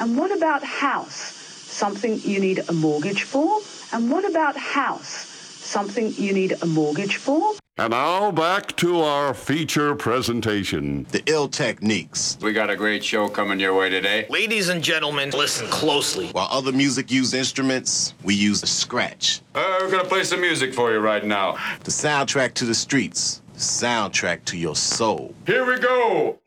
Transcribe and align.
And 0.00 0.16
what 0.16 0.36
about 0.36 0.62
house? 0.62 1.12
Something 1.12 2.20
you 2.20 2.38
need 2.38 2.62
a 2.68 2.72
mortgage 2.72 3.24
for? 3.24 3.60
And 3.92 4.10
what 4.10 4.28
about 4.28 4.56
house? 4.56 5.06
Something 5.06 6.12
you 6.16 6.32
need 6.32 6.54
a 6.62 6.66
mortgage 6.66 7.16
for? 7.16 7.54
And 7.76 7.90
now 7.90 8.30
back 8.30 8.76
to 8.76 9.00
our 9.00 9.34
feature 9.34 9.96
presentation. 9.96 11.04
The 11.10 11.22
ill 11.26 11.48
techniques. 11.48 12.38
We 12.40 12.52
got 12.52 12.70
a 12.70 12.76
great 12.76 13.04
show 13.04 13.28
coming 13.28 13.58
your 13.58 13.74
way 13.74 13.90
today. 13.90 14.26
Ladies 14.30 14.68
and 14.68 14.82
gentlemen, 14.82 15.30
listen 15.30 15.68
closely. 15.68 16.28
While 16.28 16.48
other 16.50 16.72
music 16.72 17.10
use 17.10 17.34
instruments, 17.34 18.14
we 18.22 18.34
use 18.34 18.60
the 18.60 18.66
scratch. 18.68 19.40
Uh, 19.54 19.78
we're 19.80 19.90
gonna 19.90 20.04
play 20.04 20.22
some 20.22 20.40
music 20.40 20.74
for 20.74 20.92
you 20.92 21.00
right 21.00 21.24
now. 21.24 21.52
The 21.82 21.90
soundtrack 21.90 22.54
to 22.54 22.64
the 22.64 22.74
streets. 22.74 23.42
The 23.54 23.60
soundtrack 23.60 24.44
to 24.46 24.56
your 24.56 24.76
soul. 24.76 25.34
Here 25.46 25.64
we 25.64 25.78
go. 25.78 26.38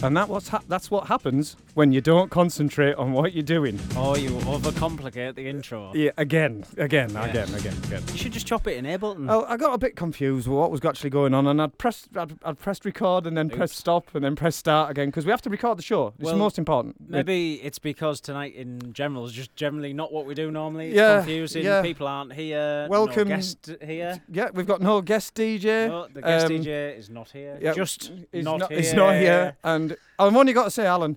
And 0.00 0.16
that 0.16 0.28
what's 0.28 0.46
ha- 0.48 0.62
that's 0.68 0.92
what 0.92 1.08
happens 1.08 1.56
when 1.74 1.90
you 1.92 2.00
don't 2.00 2.30
concentrate 2.30 2.94
on 2.94 3.12
what 3.12 3.32
you're 3.32 3.42
doing. 3.42 3.80
Oh, 3.96 4.14
you 4.16 4.30
overcomplicate 4.30 5.34
the 5.34 5.48
intro. 5.48 5.92
Yeah, 5.92 6.10
again, 6.16 6.64
again, 6.76 7.10
again, 7.16 7.52
again, 7.52 7.76
again. 7.84 8.02
You 8.12 8.16
should 8.16 8.32
just 8.32 8.46
chop 8.46 8.68
it 8.68 8.76
in 8.76 8.84
Ableton. 8.84 9.26
Oh, 9.28 9.44
I 9.48 9.56
got 9.56 9.74
a 9.74 9.78
bit 9.78 9.96
confused 9.96 10.46
with 10.46 10.56
what 10.56 10.70
was 10.70 10.84
actually 10.84 11.10
going 11.10 11.34
on, 11.34 11.48
and 11.48 11.60
I'd 11.60 11.76
pressed, 11.78 12.16
I'd, 12.16 12.38
I'd 12.44 12.60
pressed 12.60 12.84
record 12.84 13.26
and 13.26 13.36
then 13.36 13.50
press 13.50 13.72
stop 13.72 14.14
and 14.14 14.24
then 14.24 14.36
press 14.36 14.54
start 14.54 14.88
again 14.92 15.08
because 15.08 15.24
we 15.24 15.32
have 15.32 15.42
to 15.42 15.50
record 15.50 15.78
the 15.78 15.82
show. 15.82 16.08
It's 16.16 16.24
Well, 16.26 16.34
the 16.34 16.38
most 16.38 16.58
important. 16.58 16.96
Maybe 17.08 17.54
it's 17.54 17.80
because 17.80 18.20
tonight 18.20 18.54
in 18.54 18.92
general 18.92 19.26
is 19.26 19.32
just 19.32 19.54
generally 19.56 19.92
not 19.92 20.12
what 20.12 20.26
we 20.26 20.34
do 20.34 20.52
normally. 20.52 20.88
It's 20.88 20.96
Yeah, 20.96 21.18
confusing. 21.18 21.64
yeah. 21.64 21.82
People 21.82 22.06
aren't 22.06 22.32
here. 22.34 22.86
Welcome 22.88 23.28
No 23.30 23.34
guest 23.36 23.70
here. 23.84 24.20
Yeah, 24.30 24.50
we've 24.54 24.66
got 24.66 24.80
no 24.80 25.00
guest 25.02 25.34
DJ. 25.34 25.88
No, 25.88 26.06
the 26.06 26.22
guest 26.22 26.46
Um, 26.46 26.52
DJ 26.52 26.96
is 26.96 27.10
not 27.10 27.30
here. 27.32 27.58
yeah, 27.60 27.72
just 27.72 28.12
not, 28.32 28.58
not, 28.60 28.70
here. 28.70 28.78
he's 28.78 28.94
not 28.94 29.14
here, 29.16 29.56
and 29.64 29.87
I've 30.18 30.34
only 30.36 30.52
got 30.52 30.64
to 30.64 30.70
say, 30.70 30.86
Alan, 30.86 31.16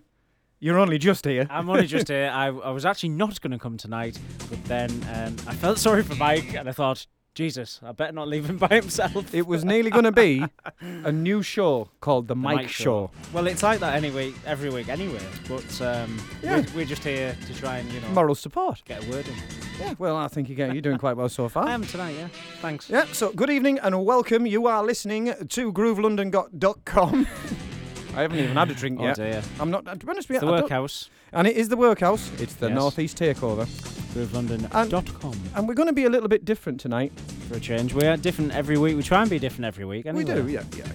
you're 0.59 0.77
only 0.79 0.97
just 0.97 1.25
here. 1.25 1.47
I'm 1.49 1.69
only 1.69 1.87
just 1.87 2.07
here. 2.15 2.29
I, 2.33 2.47
I 2.47 2.69
was 2.71 2.85
actually 2.85 3.09
not 3.09 3.39
going 3.41 3.51
to 3.51 3.57
come 3.59 3.77
tonight, 3.77 4.19
but 4.49 4.63
then 4.65 4.89
um, 5.13 5.35
I 5.47 5.55
felt 5.55 5.79
sorry 5.79 6.03
for 6.03 6.15
Mike, 6.15 6.53
and 6.53 6.69
I 6.69 6.71
thought, 6.71 7.07
Jesus, 7.33 7.79
I 7.81 7.93
better 7.93 8.11
not 8.11 8.27
leave 8.27 8.45
him 8.49 8.57
by 8.57 8.67
himself. 8.67 9.33
It 9.33 9.47
was 9.47 9.63
nearly 9.63 9.89
going 9.89 10.03
to 10.03 10.11
be 10.11 10.43
a 10.81 11.11
new 11.13 11.41
show 11.41 11.87
called 12.01 12.27
The, 12.27 12.33
The 12.33 12.39
Mike, 12.41 12.67
show. 12.69 13.09
Well, 13.33 13.47
it's 13.47 13.63
like 13.63 13.79
that 13.79 13.95
anyway, 13.95 14.33
every 14.45 14.69
week 14.69 14.89
anyway. 14.89 15.21
But 15.47 15.81
um, 15.81 16.21
Yeah. 16.43 16.57
we're, 16.57 16.65
we're 16.75 16.85
just 16.85 17.05
here 17.05 17.35
to 17.47 17.53
try 17.55 17.77
and 17.77 17.89
you 17.93 18.01
know 18.01 18.09
Moral 18.09 18.35
support. 18.35 18.81
get 18.83 19.03
a 19.05 19.09
word 19.09 19.25
in. 19.29 19.33
Yeah, 19.79 19.93
well, 19.97 20.17
I 20.17 20.27
think 20.27 20.49
you're, 20.49 20.73
you're 20.73 20.81
doing 20.81 20.97
quite 20.97 21.15
well 21.15 21.29
so 21.29 21.47
far. 21.47 21.65
I 21.67 21.71
am 21.71 21.85
tonight, 21.85 22.15
yeah. 22.19 22.27
Thanks. 22.61 22.89
Yeah, 22.89 23.05
so 23.13 23.31
good 23.31 23.49
evening 23.49 23.79
and 23.79 24.05
welcome. 24.05 24.45
You 24.45 24.67
are 24.67 24.83
listening 24.83 25.33
to 25.47 25.71
groovelondon.com. 25.73 27.27
I 28.15 28.21
haven't 28.21 28.39
even 28.39 28.55
had 28.55 28.69
a 28.69 28.73
drink 28.73 28.99
Oh 28.99 29.05
yet. 29.05 29.15
dear. 29.15 29.41
I'm 29.59 29.71
not, 29.71 29.85
to 29.85 29.95
be 29.95 30.09
honest 30.09 30.27
with 30.29 30.35
It's 30.37 30.41
you, 30.43 30.47
the 30.47 30.53
I 30.53 30.59
don't- 30.59 30.61
workhouse. 30.63 31.09
And 31.33 31.47
it 31.47 31.55
is 31.55 31.69
the 31.69 31.77
workhouse. 31.77 32.29
It's 32.41 32.55
the 32.55 32.67
Yes. 32.67 32.75
Northeast 32.75 33.17
Takeover. 33.17 33.65
GrooveLondon.com. 34.13 35.33
And 35.55 35.67
we're 35.67 35.73
going 35.75 35.87
to 35.87 35.93
be 35.93 36.03
a 36.05 36.09
little 36.09 36.27
bit 36.27 36.43
different 36.43 36.79
tonight. 36.81 37.13
For 37.47 37.55
a 37.55 37.59
change. 37.59 37.93
We 37.93 38.05
are 38.05 38.17
different 38.17 38.53
every 38.53 38.77
week. 38.77 38.97
We 38.97 39.03
try 39.03 39.21
and 39.21 39.29
be 39.29 39.39
different 39.39 39.65
every 39.65 39.85
week. 39.85 40.05
Anyway. 40.05 40.23
We 40.25 40.41
do, 40.41 40.47
yeah, 40.49 40.63
yeah. 40.75 40.85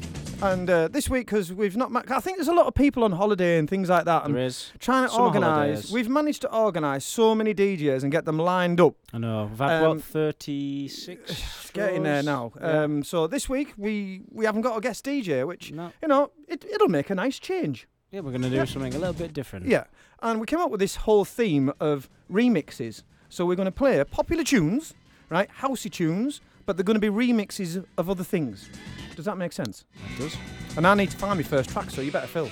And 0.42 0.68
uh, 0.68 0.88
this 0.88 1.08
week, 1.08 1.26
because 1.26 1.50
we've 1.50 1.76
not, 1.78 1.90
ma- 1.90 2.02
I 2.10 2.20
think 2.20 2.36
there's 2.36 2.46
a 2.48 2.52
lot 2.52 2.66
of 2.66 2.74
people 2.74 3.04
on 3.04 3.12
holiday 3.12 3.58
and 3.58 3.68
things 3.68 3.88
like 3.88 4.04
that. 4.04 4.26
And 4.26 4.34
There 4.34 4.44
is. 4.44 4.70
trying 4.78 5.04
to 5.04 5.10
Summer 5.10 5.24
organise. 5.24 5.48
holidays. 5.48 5.92
We've 5.92 6.10
managed 6.10 6.42
to 6.42 6.54
organise 6.54 7.06
so 7.06 7.34
many 7.34 7.54
DJs 7.54 8.02
and 8.02 8.12
get 8.12 8.26
them 8.26 8.38
lined 8.38 8.78
up. 8.78 8.96
I 9.14 9.18
know. 9.18 9.46
We've 9.46 9.58
had 9.58 9.82
Um, 9.82 9.96
what, 9.96 10.04
36? 10.04 11.30
It's 11.30 11.70
getting 11.70 12.02
there 12.02 12.18
shows? 12.18 12.24
now. 12.26 12.52
Yeah. 12.60 12.82
Um, 12.82 13.02
so 13.02 13.26
this 13.26 13.48
week 13.48 13.72
we 13.76 14.22
we 14.30 14.44
haven't 14.46 14.62
got 14.62 14.76
a 14.76 14.80
guest 14.80 15.04
DJ, 15.06 15.46
which 15.46 15.72
No. 15.72 15.90
you 16.02 16.08
know 16.08 16.30
it, 16.48 16.64
it'll 16.64 16.88
make 16.88 17.10
a 17.10 17.14
nice 17.14 17.38
change. 17.38 17.86
Yeah, 18.10 18.20
we're 18.20 18.30
going 18.30 18.42
to 18.42 18.50
do 18.50 18.56
Yeah. 18.56 18.64
something 18.66 18.94
a 18.94 18.98
little 18.98 19.14
bit 19.14 19.32
different. 19.32 19.66
Yeah, 19.66 19.84
and 20.22 20.38
we 20.40 20.46
came 20.46 20.58
up 20.60 20.70
with 20.70 20.80
this 20.80 20.96
whole 20.96 21.24
theme 21.24 21.72
of 21.80 22.08
remixes. 22.30 23.02
So 23.28 23.44
we're 23.44 23.56
going 23.56 23.66
to 23.66 23.72
play 23.72 24.02
popular 24.04 24.44
tunes, 24.44 24.94
right, 25.28 25.50
housey 25.60 25.90
tunes, 25.90 26.40
but 26.66 26.76
they're 26.76 26.84
going 26.84 27.00
to 27.00 27.00
be 27.00 27.08
remixes 27.08 27.84
of 27.96 28.10
other 28.10 28.24
things. 28.24 28.68
Does 29.14 29.24
that 29.24 29.38
make 29.38 29.52
sense? 29.52 29.84
It 30.14 30.18
does. 30.18 30.36
And 30.76 30.86
I 30.86 30.94
need 30.94 31.10
to 31.10 31.16
find 31.16 31.38
my 31.38 31.42
first 31.42 31.70
track, 31.70 31.90
so 31.90 32.02
you 32.02 32.12
better 32.12 32.26
fill. 32.26 32.50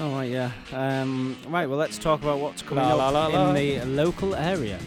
All 0.00 0.10
right, 0.10 0.30
yeah. 0.30 0.50
Um, 0.72 1.36
right, 1.48 1.66
well, 1.68 1.78
let's 1.78 1.98
talk 1.98 2.22
about 2.22 2.38
what's 2.38 2.62
coming 2.62 2.84
La, 2.84 2.92
up 2.92 3.12
la, 3.12 3.26
la, 3.26 3.48
in 3.48 3.54
the 3.54 3.84
local 3.86 4.34
area. 4.34 4.78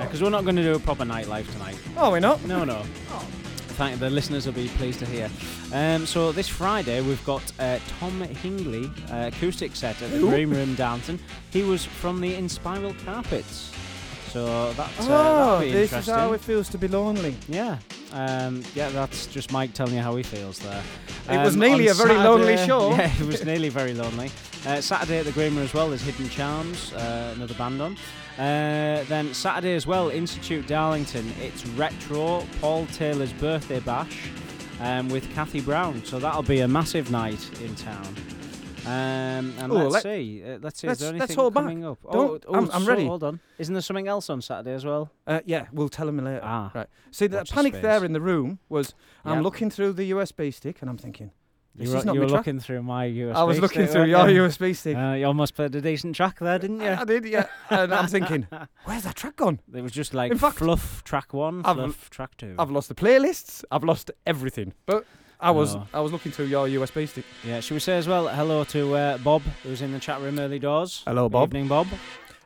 Because 0.00 0.22
we're 0.22 0.30
not 0.30 0.44
going 0.44 0.56
to 0.56 0.62
do 0.62 0.74
a 0.74 0.78
proper 0.78 1.04
nightlife 1.04 1.50
tonight. 1.52 1.78
Oh, 1.96 2.10
we're 2.10 2.20
not. 2.20 2.44
No, 2.44 2.64
no. 2.64 2.82
Thank 3.76 4.00
the 4.00 4.08
listeners 4.08 4.46
will 4.46 4.54
be 4.54 4.68
pleased 4.68 5.00
to 5.00 5.06
hear. 5.06 5.30
Um, 5.72 6.06
so 6.06 6.32
this 6.32 6.48
Friday 6.48 7.02
we've 7.02 7.24
got 7.26 7.42
uh, 7.58 7.78
Tom 8.00 8.22
Hingley 8.22 8.90
uh, 9.12 9.28
acoustic 9.28 9.76
set 9.76 10.00
at 10.00 10.10
the 10.10 10.18
Green 10.18 10.48
Room 10.48 10.74
Downton. 10.76 11.18
He 11.50 11.62
was 11.62 11.84
from 11.84 12.22
the 12.22 12.32
Inspiral 12.34 12.98
Carpets. 13.04 13.70
So 14.32 14.72
that, 14.74 14.86
uh, 14.86 14.90
Oh, 15.00 15.06
that'll 15.08 15.60
be 15.60 15.72
this 15.72 15.92
is 15.92 16.06
how 16.06 16.32
it 16.32 16.40
feels 16.40 16.68
to 16.70 16.78
be 16.78 16.88
lonely. 16.88 17.34
Yeah, 17.48 17.78
um, 18.12 18.62
yeah, 18.74 18.88
that's 18.90 19.26
just 19.26 19.50
Mike 19.52 19.72
telling 19.72 19.94
you 19.94 20.00
how 20.00 20.16
he 20.16 20.22
feels 20.22 20.58
there. 20.58 20.82
It 21.30 21.38
was 21.44 21.54
Um, 21.54 21.60
nearly 21.60 21.88
a 21.88 21.94
very 21.94 22.14
lonely 22.16 22.56
show. 22.58 22.90
Yeah, 22.96 23.10
it 23.20 23.26
was 23.26 23.44
nearly 23.44 23.68
very 23.70 23.94
lonely. 23.94 24.30
Uh, 24.66 24.80
Saturday 24.80 25.18
at 25.18 25.24
the 25.26 25.32
Room 25.32 25.58
as 25.58 25.72
well, 25.72 25.88
there's 25.88 26.02
Hidden 26.02 26.28
Charms, 26.28 26.92
uh, 26.92 27.32
another 27.36 27.54
band 27.54 27.80
on. 27.80 27.96
Uh, 28.38 29.04
then 29.08 29.32
Saturday 29.32 29.74
as 29.74 29.86
well, 29.86 30.10
Institute 30.10 30.66
Darlington, 30.66 31.32
it's 31.40 31.64
Retro, 31.68 32.44
Paul 32.60 32.86
Taylor's 32.86 33.32
birthday 33.34 33.80
bash 33.80 34.28
um, 34.80 35.08
with 35.08 35.28
Kathy 35.34 35.60
Brown. 35.60 36.04
So 36.04 36.18
that'll 36.18 36.42
be 36.42 36.60
a 36.60 36.68
massive 36.68 37.10
night 37.10 37.48
in 37.62 37.74
town. 37.76 38.14
Um, 38.86 39.54
and 39.58 39.72
Oh, 39.72 39.76
let's 39.76 39.92
let- 39.94 40.02
see. 40.04 40.42
Uh, 40.44 40.58
let's 40.62 40.80
see. 40.80 40.86
let's- 40.86 41.00
is 41.00 41.06
there 41.08 41.16
anything 41.16 41.36
hold 41.36 41.54
back. 41.54 41.64
up? 41.64 41.98
Don't- 42.12 42.44
oh, 42.48 42.54
I'm- 42.54 42.68
oh, 42.68 42.70
I'm 42.72 42.82
so- 42.82 42.88
ready. 42.88 43.06
Hold 43.06 43.22
on. 43.24 43.40
Isn't 43.58 43.74
there 43.74 43.82
something 43.82 44.08
else 44.08 44.30
on 44.30 44.40
Saturday 44.40 44.72
as 44.74 44.84
well? 44.84 45.10
Uh, 45.26 45.40
yeah, 45.44 45.66
we'll 45.72 45.88
tell 45.88 46.08
him 46.08 46.18
later. 46.18 46.40
Ah. 46.42 46.70
Right. 46.74 46.86
See, 47.10 47.26
the 47.26 47.44
panic 47.44 47.74
there 47.82 48.04
in 48.04 48.12
the 48.12 48.20
room 48.20 48.58
was 48.68 48.94
I'm 49.24 49.36
Yep. 49.38 49.44
looking 49.44 49.70
through 49.70 49.94
the 49.94 50.04
USB 50.12 50.50
stick 50.50 50.78
and 50.80 50.88
I'm 50.90 50.98
thinking, 50.98 51.32
this 51.74 51.88
you 51.90 51.94
were, 51.96 52.04
not 52.04 52.14
you 52.14 52.20
were 52.22 52.28
looking 52.28 52.58
through 52.58 52.82
my 52.84 53.04
USB. 53.06 53.34
I 53.36 53.42
was 53.42 53.60
looking 53.60 53.86
through 53.86 54.04
your 54.04 54.28
you? 54.30 54.42
USB 54.44 54.72
stick. 54.74 54.96
Uh, 54.96 55.12
you 55.12 55.26
almost 55.26 55.54
played 55.54 55.74
a 55.74 55.80
decent 55.82 56.16
track 56.16 56.38
there, 56.38 56.58
didn't 56.58 56.80
you? 56.80 56.88
I 57.00 57.04
did, 57.04 57.26
yeah. 57.26 57.46
and 57.68 57.92
I'm 57.92 58.06
thinking, 58.06 58.46
where's 58.84 59.02
that 59.02 59.14
track 59.16 59.36
gone? 59.36 59.60
It 59.74 59.82
was 59.82 59.92
just 59.92 60.14
like 60.14 60.32
In 60.32 60.38
fact, 60.38 60.58
fluff 60.58 61.04
track 61.04 61.34
one, 61.34 61.62
I've- 61.66 61.80
fluff 61.80 62.08
track 62.10 62.36
two. 62.38 62.54
I've 62.58 62.70
lost 62.70 62.88
the 62.88 62.94
playlists. 62.94 63.62
I've 63.70 63.84
lost 63.84 64.10
everything. 64.26 64.72
But 64.86 65.04
I 65.40 65.50
was 65.50 65.74
Oh. 65.76 65.86
I 65.92 66.00
was 66.00 66.12
looking 66.12 66.32
through 66.32 66.46
your 66.46 66.66
USB 66.68 67.06
stick. 67.08 67.24
yeah, 67.44 67.60
should 67.60 67.74
we 67.74 67.80
say 67.80 67.96
as 67.98 68.08
well 68.08 68.28
hello 68.28 68.64
to 68.64 68.94
uh, 68.94 69.18
Bob, 69.18 69.42
who's 69.62 69.82
in 69.82 69.92
the 69.92 69.98
chat 69.98 70.20
room 70.20 70.38
early 70.38 70.58
doors. 70.58 71.02
Hello, 71.06 71.24
Good 71.28 71.32
Bob. 71.32 71.48
Evening, 71.50 71.68
Bob. 71.68 71.86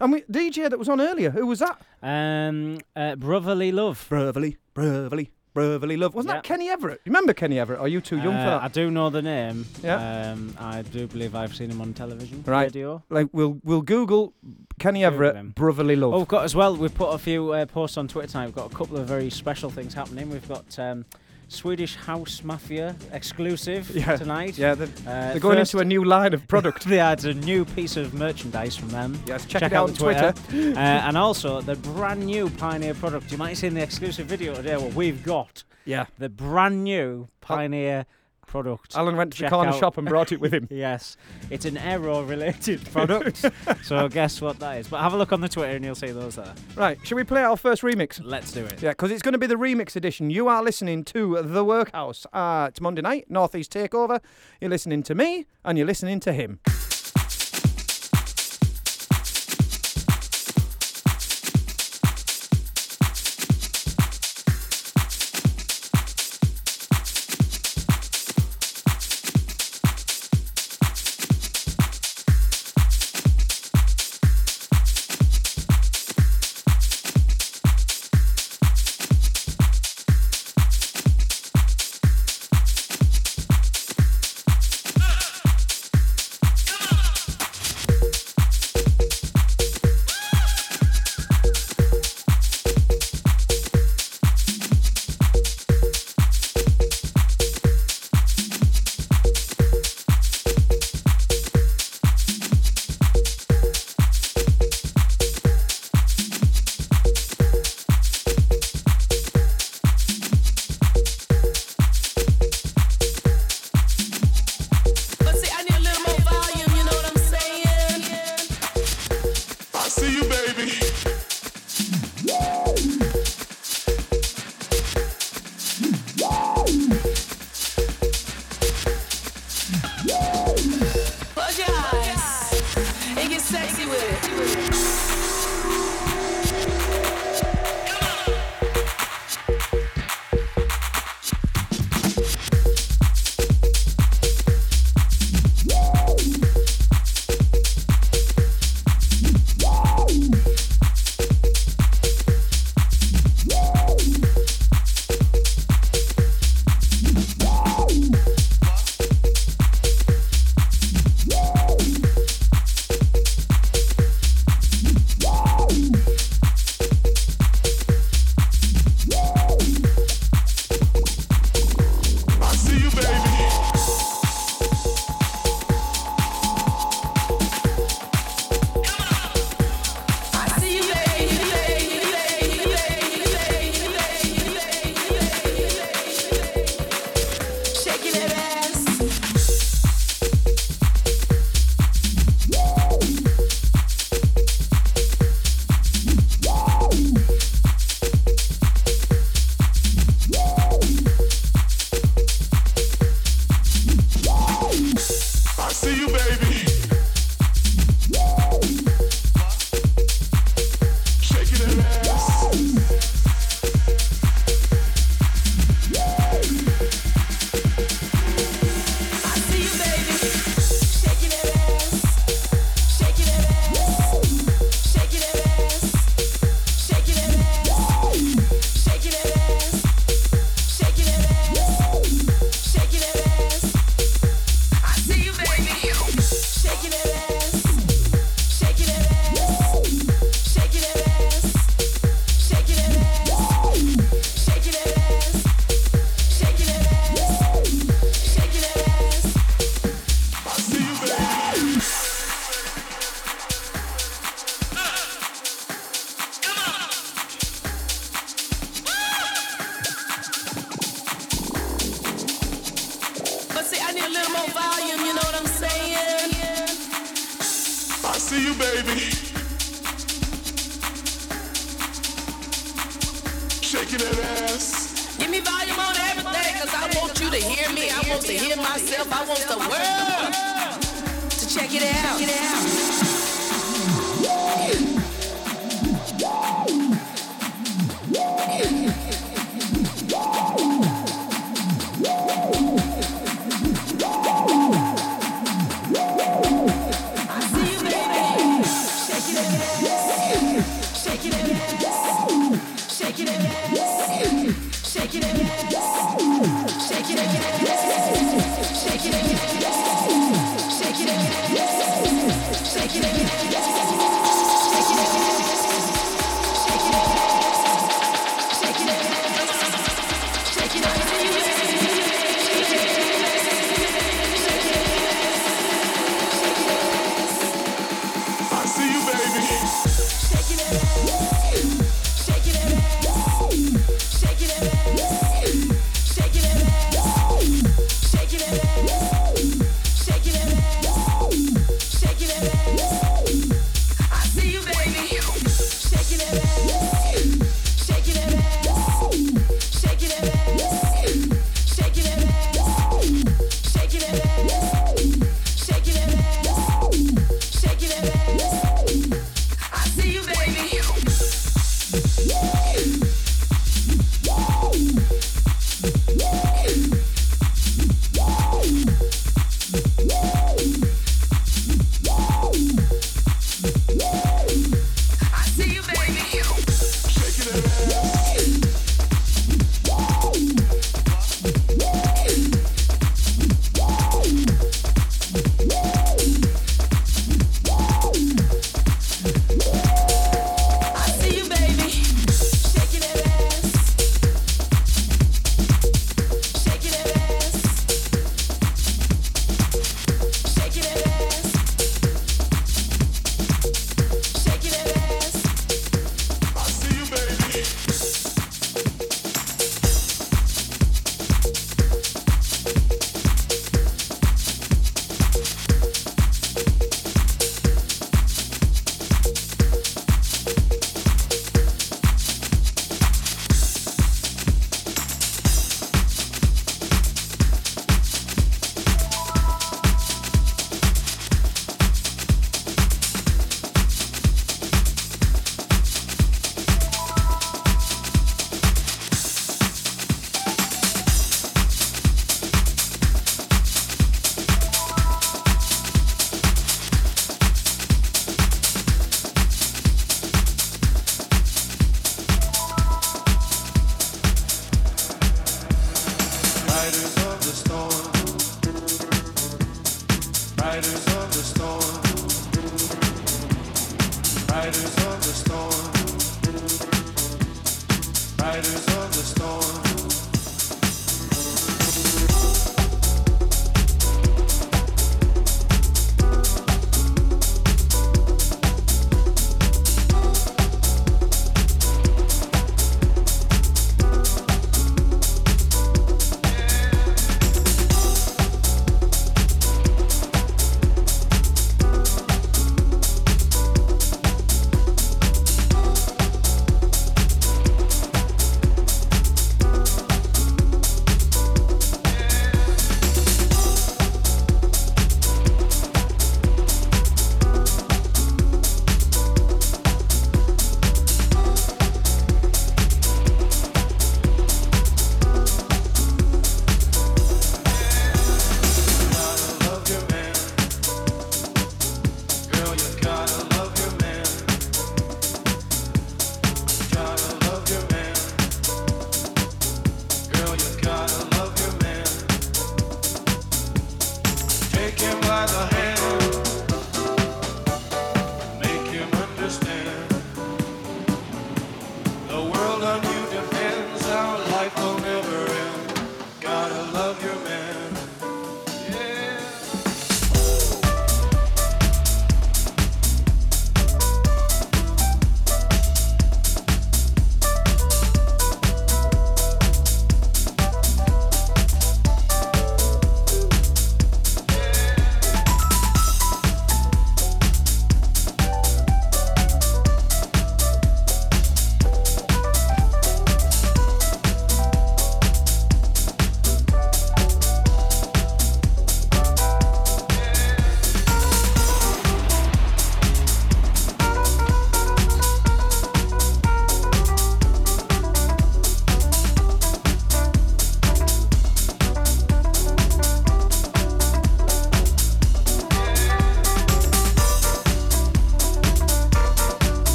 And 0.00 0.12
we 0.12 0.22
DJ 0.22 0.70
that 0.70 0.78
was 0.78 0.88
on 0.88 1.00
earlier. 1.00 1.30
Who 1.30 1.46
was 1.46 1.58
that? 1.58 1.80
Um, 2.02 2.78
uh, 2.94 3.16
brotherly 3.16 3.72
love. 3.72 4.06
Brotherly, 4.08 4.56
brotherly, 4.72 5.32
brotherly 5.54 5.96
love. 5.96 6.14
Wasn't 6.14 6.30
Yeah. 6.30 6.36
that 6.36 6.44
Kenny 6.44 6.68
Everett? 6.68 7.00
Remember 7.04 7.32
Kenny 7.34 7.58
Everett? 7.58 7.80
Are 7.80 7.88
you 7.88 8.00
too 8.00 8.16
young 8.18 8.34
Uh, 8.34 8.44
for 8.44 8.50
that? 8.50 8.62
I 8.62 8.68
do 8.68 8.90
know 8.92 9.10
the 9.10 9.22
name. 9.22 9.66
Yeah. 9.82 10.30
Um, 10.32 10.54
I 10.60 10.82
do 10.82 11.08
believe 11.08 11.34
I've 11.34 11.54
seen 11.56 11.70
him 11.70 11.80
on 11.80 11.94
television, 11.94 12.44
Right. 12.46 12.64
radio. 12.66 13.02
Like 13.10 13.28
we'll 13.32 13.58
we'll 13.64 13.82
Google 13.82 14.34
Kenny 14.78 15.00
Google 15.00 15.14
Everett 15.14 15.36
him. 15.36 15.52
brotherly 15.56 15.96
love. 15.96 16.14
Oh, 16.14 16.18
we've 16.18 16.28
got 16.28 16.44
as 16.44 16.54
well. 16.54 16.76
We've 16.76 16.94
put 16.94 17.08
a 17.10 17.18
few 17.18 17.52
uh, 17.52 17.66
posts 17.66 17.96
on 17.98 18.06
Twitter 18.06 18.28
tonight. 18.28 18.46
We've 18.46 18.54
got 18.54 18.70
a 18.72 18.74
couple 18.74 18.96
of 18.98 19.06
very 19.08 19.30
special 19.30 19.68
things 19.68 19.94
happening. 19.94 20.30
We've 20.30 20.48
got 20.48 20.78
um, 20.78 21.06
Swedish 21.48 21.96
House 21.96 22.42
Mafia 22.44 22.94
exclusive 23.12 23.90
Yeah, 23.90 24.16
tonight. 24.16 24.58
yeah, 24.58 24.74
they're, 24.74 24.86
Uh, 25.06 25.32
they're 25.32 25.40
going 25.40 25.58
into 25.58 25.78
a 25.78 25.84
new 25.84 26.04
line 26.04 26.34
of 26.34 26.46
product. 26.46 26.84
They 26.88 26.98
had 26.98 27.24
a 27.24 27.34
new 27.34 27.64
piece 27.64 27.96
of 27.96 28.12
merchandise 28.14 28.76
from 28.76 28.90
them. 28.90 29.18
yes, 29.26 29.44
check, 29.46 29.60
Check 29.62 29.72
it 29.72 29.74
out 29.74 29.82
out 29.84 29.88
on 29.88 29.92
the 29.94 29.98
Twitter. 29.98 30.34
uh, 30.76 30.78
and 31.08 31.16
also 31.16 31.60
the 31.60 31.76
brand 31.76 32.24
new 32.26 32.50
Pioneer 32.50 32.94
product. 32.94 33.32
You 33.32 33.38
might 33.38 33.50
have 33.50 33.58
seen 33.58 33.74
the 33.74 33.82
exclusive 33.82 34.26
video 34.26 34.54
today. 34.54 34.76
What 34.76 34.92
we've 34.94 35.22
got 35.24 35.64
Yeah. 35.84 36.06
the 36.18 36.28
brand 36.28 36.84
new 36.84 37.28
Pioneer 37.40 38.04
product. 38.48 38.96
Alan 38.96 39.16
went 39.16 39.32
to 39.34 39.42
the 39.44 39.48
corner 39.50 39.70
out- 39.70 39.78
shop 39.78 39.96
and 39.98 40.08
brought 40.08 40.32
it 40.32 40.40
with 40.40 40.52
him. 40.52 40.66
Yes, 40.78 41.16
it's 41.50 41.64
an 41.64 41.76
aero-related 41.76 42.84
product. 42.92 43.44
so 43.84 44.08
guess 44.08 44.40
what 44.40 44.58
that 44.58 44.78
is? 44.78 44.88
But 44.88 45.00
have 45.02 45.12
a 45.12 45.16
look 45.16 45.32
on 45.32 45.40
the 45.40 45.48
Twitter 45.48 45.76
and 45.76 45.84
you'll 45.84 45.94
see 45.94 46.10
those 46.10 46.36
there. 46.36 46.54
Right, 46.76 46.98
shall 47.04 47.16
we 47.16 47.24
play 47.24 47.42
our 47.42 47.56
first 47.56 47.82
remix? 47.82 48.20
Let's 48.22 48.50
do 48.52 48.64
it. 48.64 48.82
Yeah, 48.82 48.90
because 48.90 49.10
it's 49.10 49.22
going 49.22 49.32
to 49.32 49.38
be 49.38 49.46
the 49.46 49.54
remix 49.56 49.94
edition. 49.96 50.30
You 50.30 50.48
are 50.48 50.62
listening 50.62 51.04
to 51.04 51.42
The 51.42 51.64
Workhouse. 51.64 52.26
Uh, 52.32 52.66
it's 52.70 52.80
Monday 52.80 53.02
night, 53.02 53.26
Northeast 53.28 53.72
Takeover. 53.72 54.20
You're 54.60 54.70
listening 54.70 55.02
to 55.04 55.14
me 55.14 55.46
and 55.64 55.76
you're 55.78 55.86
listening 55.86 56.20
to 56.20 56.32
him. 56.32 56.60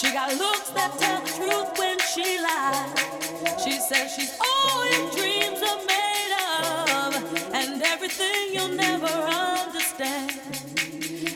She 0.00 0.10
got 0.12 0.34
looks 0.34 0.70
that 0.70 0.98
tell 0.98 1.20
the 1.20 1.26
truth 1.28 1.78
when 1.78 1.98
she 1.98 2.40
lies. 2.40 3.62
She 3.62 3.72
says 3.72 4.10
she's 4.14 4.32
all 4.40 4.86
your 4.86 5.10
dreams 5.10 5.60
are 5.60 5.76
made 5.84 6.32
of, 6.56 7.52
and 7.52 7.82
everything 7.82 8.54
you'll 8.54 8.68
never 8.68 9.04
understand. 9.04 10.40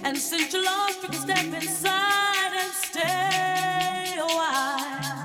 And 0.03 0.17
since 0.17 0.55
you're 0.55 0.65
lost, 0.65 1.03
you 1.03 1.09
can 1.11 1.21
step 1.21 1.45
inside 1.45 2.53
and 2.57 2.73
stay 2.73 4.17
a 4.17 4.25
while. 4.25 5.25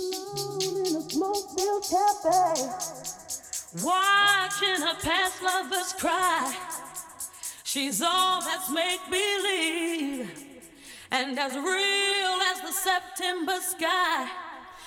Alone 0.00 0.86
in 0.86 0.96
a 0.96 1.02
smoke-filled 1.10 1.84
cafe, 1.84 2.64
watching 3.84 4.80
her 4.80 4.96
past 5.02 5.42
lovers 5.42 5.92
cry. 5.92 6.77
She's 7.70 8.00
all 8.00 8.40
that's 8.40 8.70
make 8.70 9.04
believe 9.10 10.30
and 11.10 11.38
as 11.38 11.54
real 11.54 12.40
as 12.50 12.62
the 12.62 12.72
September 12.72 13.60
sky. 13.60 14.26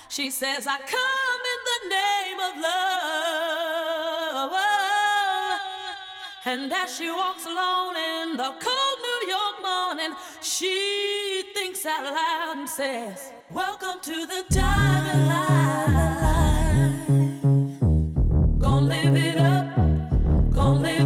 She 0.09 0.31
says, 0.31 0.65
I 0.65 0.79
come 0.79 1.41
in 1.53 1.59
the 1.69 1.79
name 1.93 2.39
of 2.39 2.57
love. 2.59 4.51
And 6.43 6.73
as 6.73 6.97
she 6.97 7.11
walks 7.11 7.45
alone 7.45 7.97
in 7.97 8.35
the 8.37 8.51
cold 8.59 8.99
New 9.07 9.27
York 9.29 9.61
morning, 9.61 10.15
she 10.41 11.43
thinks 11.53 11.85
out 11.85 12.03
loud 12.03 12.57
and 12.57 12.67
says, 12.67 13.31
Welcome 13.51 13.99
to 14.01 14.25
the 14.25 14.43
diamond 14.49 15.27
line. 15.27 16.17
Gonna 18.57 18.87
live 18.87 19.15
it 19.15 19.37
up. 19.37 19.67
Gonna 20.51 20.79
live 20.79 21.00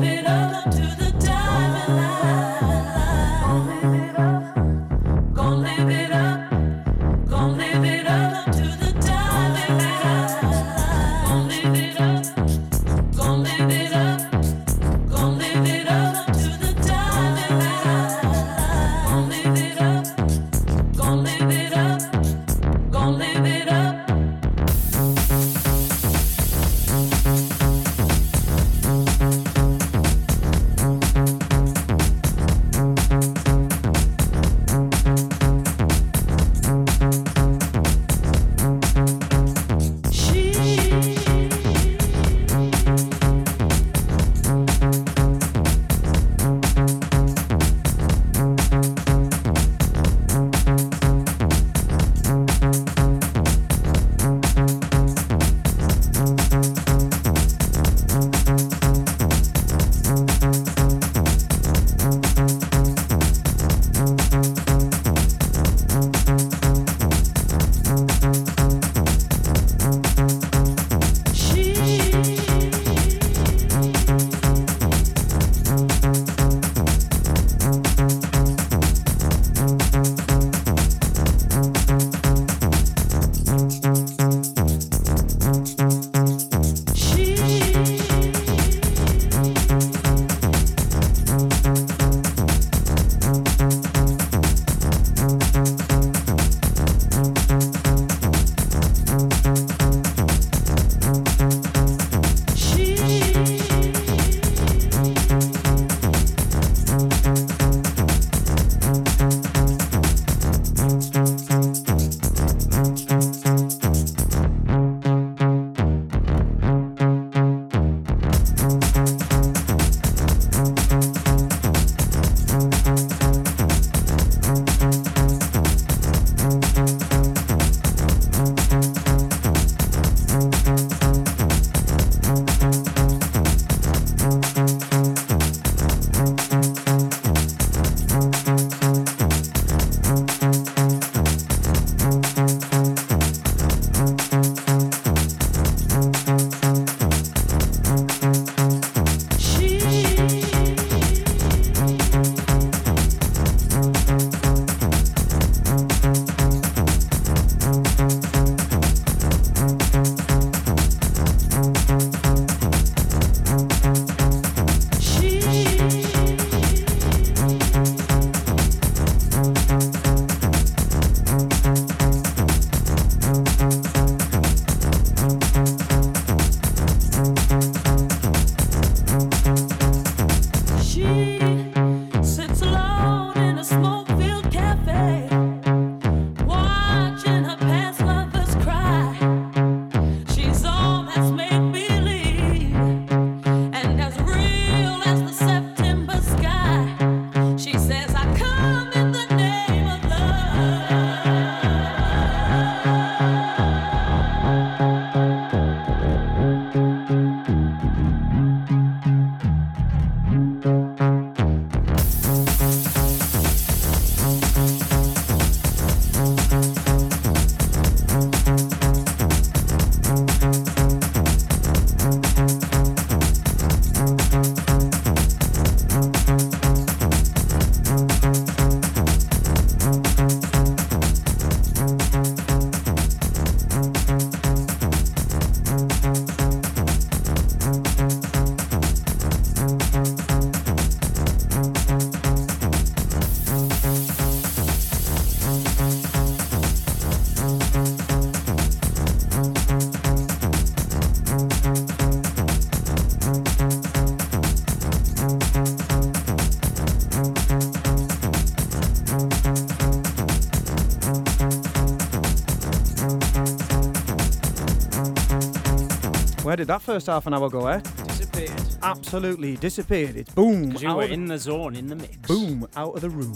Where 266.56 266.64
did 266.64 266.68
that 266.70 266.82
first 266.84 267.08
half 267.08 267.28
an 267.28 267.34
hour 267.34 267.50
go, 267.50 267.68
eh? 267.68 267.82
Disappeared. 268.08 268.62
Absolutely 268.82 269.58
disappeared. 269.58 270.16
It's 270.16 270.34
boom. 270.34 270.68
Because 270.68 270.84
you 270.84 270.88
out 270.88 270.96
were 270.96 271.04
in 271.04 271.26
the 271.26 271.38
zone, 271.38 271.76
in 271.76 271.88
the 271.88 271.98
mix. 271.98 272.16
boom 272.16 272.66
out 272.78 272.96
of 272.96 273.02
the 273.02 273.10
room. 273.10 273.34